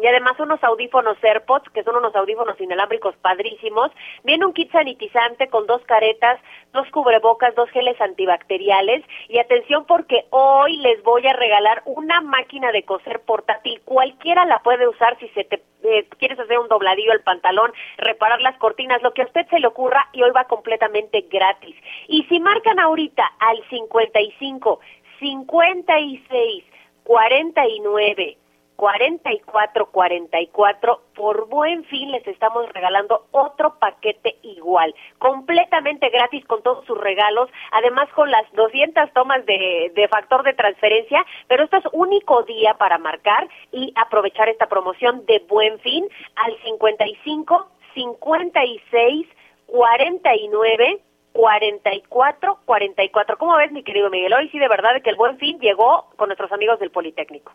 [0.00, 3.90] y además unos audífonos AirPods, que son unos audífonos inalámbricos padrísimos.
[4.24, 6.40] Viene un kit sanitizante con dos caretas,
[6.72, 9.04] dos cubrebocas, dos geles antibacteriales.
[9.28, 13.80] Y atención porque hoy les voy a regalar una máquina de coser portátil.
[13.84, 18.40] Cualquiera la puede usar si se te eh, quieres hacer un dobladillo al pantalón, reparar
[18.40, 21.76] las cortinas, lo que a usted se le ocurra y hoy va completamente gratis.
[22.08, 24.80] Y si marcan ahorita al 55
[25.20, 26.64] 56
[27.04, 28.38] 49
[28.78, 36.86] 44 44 por buen fin les estamos regalando otro paquete igual, completamente gratis con todos
[36.86, 41.84] sus regalos, además con las 200 tomas de, de factor de transferencia, pero esto es
[41.92, 46.06] único día para marcar y aprovechar esta promoción de buen fin
[46.36, 49.26] al 55 56
[49.66, 51.00] 49
[51.32, 53.38] 44 44.
[53.38, 54.34] ¿Cómo ves, mi querido Miguel?
[54.34, 57.52] Hoy sí de verdad que el buen fin llegó con nuestros amigos del Politécnico.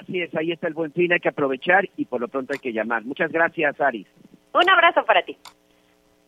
[0.00, 2.58] Así es, ahí está el buen fin, hay que aprovechar y por lo pronto hay
[2.58, 3.04] que llamar.
[3.04, 4.06] Muchas gracias, Aris.
[4.52, 5.36] Un abrazo para ti.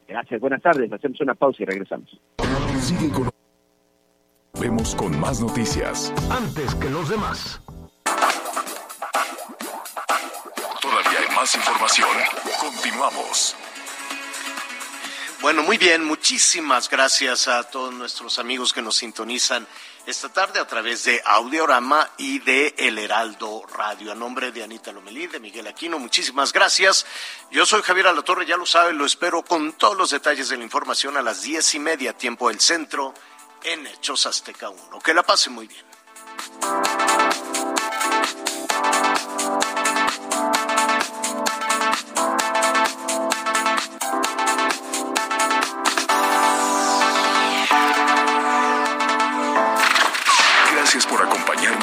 [0.09, 0.93] Gracias, buenas tardes.
[0.93, 2.21] Hacemos una pausa y regresamos.
[2.81, 3.29] Sigue con
[4.61, 6.13] Vemos con más noticias.
[6.31, 7.61] Antes que los demás.
[10.81, 12.09] Todavía hay más información.
[12.59, 13.55] Continuamos.
[15.43, 19.65] Bueno, muy bien, muchísimas gracias a todos nuestros amigos que nos sintonizan
[20.07, 24.11] esta tarde a través de Audiorama y de El Heraldo Radio.
[24.11, 27.07] A nombre de Anita Lomelí, de Miguel Aquino, muchísimas gracias.
[27.53, 30.65] Yo soy Javier Alatorre, ya lo sabe, lo espero con todos los detalles de la
[30.65, 33.15] información a las diez y media, tiempo del centro,
[33.63, 34.99] en Hechos Azteca 1.
[34.99, 35.85] Que la pase muy bien.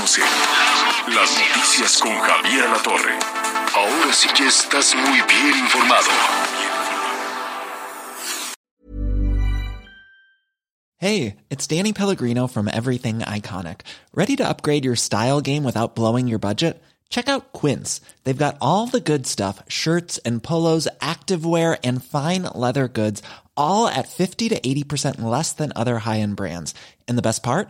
[0.03, 3.17] Las Noticias con Javier La Torre.
[3.73, 6.09] Ahora sí ya estás muy bien informado.
[10.97, 13.83] Hey, it's Danny Pellegrino from Everything Iconic.
[14.13, 16.83] Ready to upgrade your style game without blowing your budget?
[17.07, 18.01] Check out Quince.
[18.25, 23.23] They've got all the good stuff shirts and polos, activewear, and fine leather goods,
[23.55, 26.75] all at 50 to 80% less than other high end brands.
[27.07, 27.69] And the best part?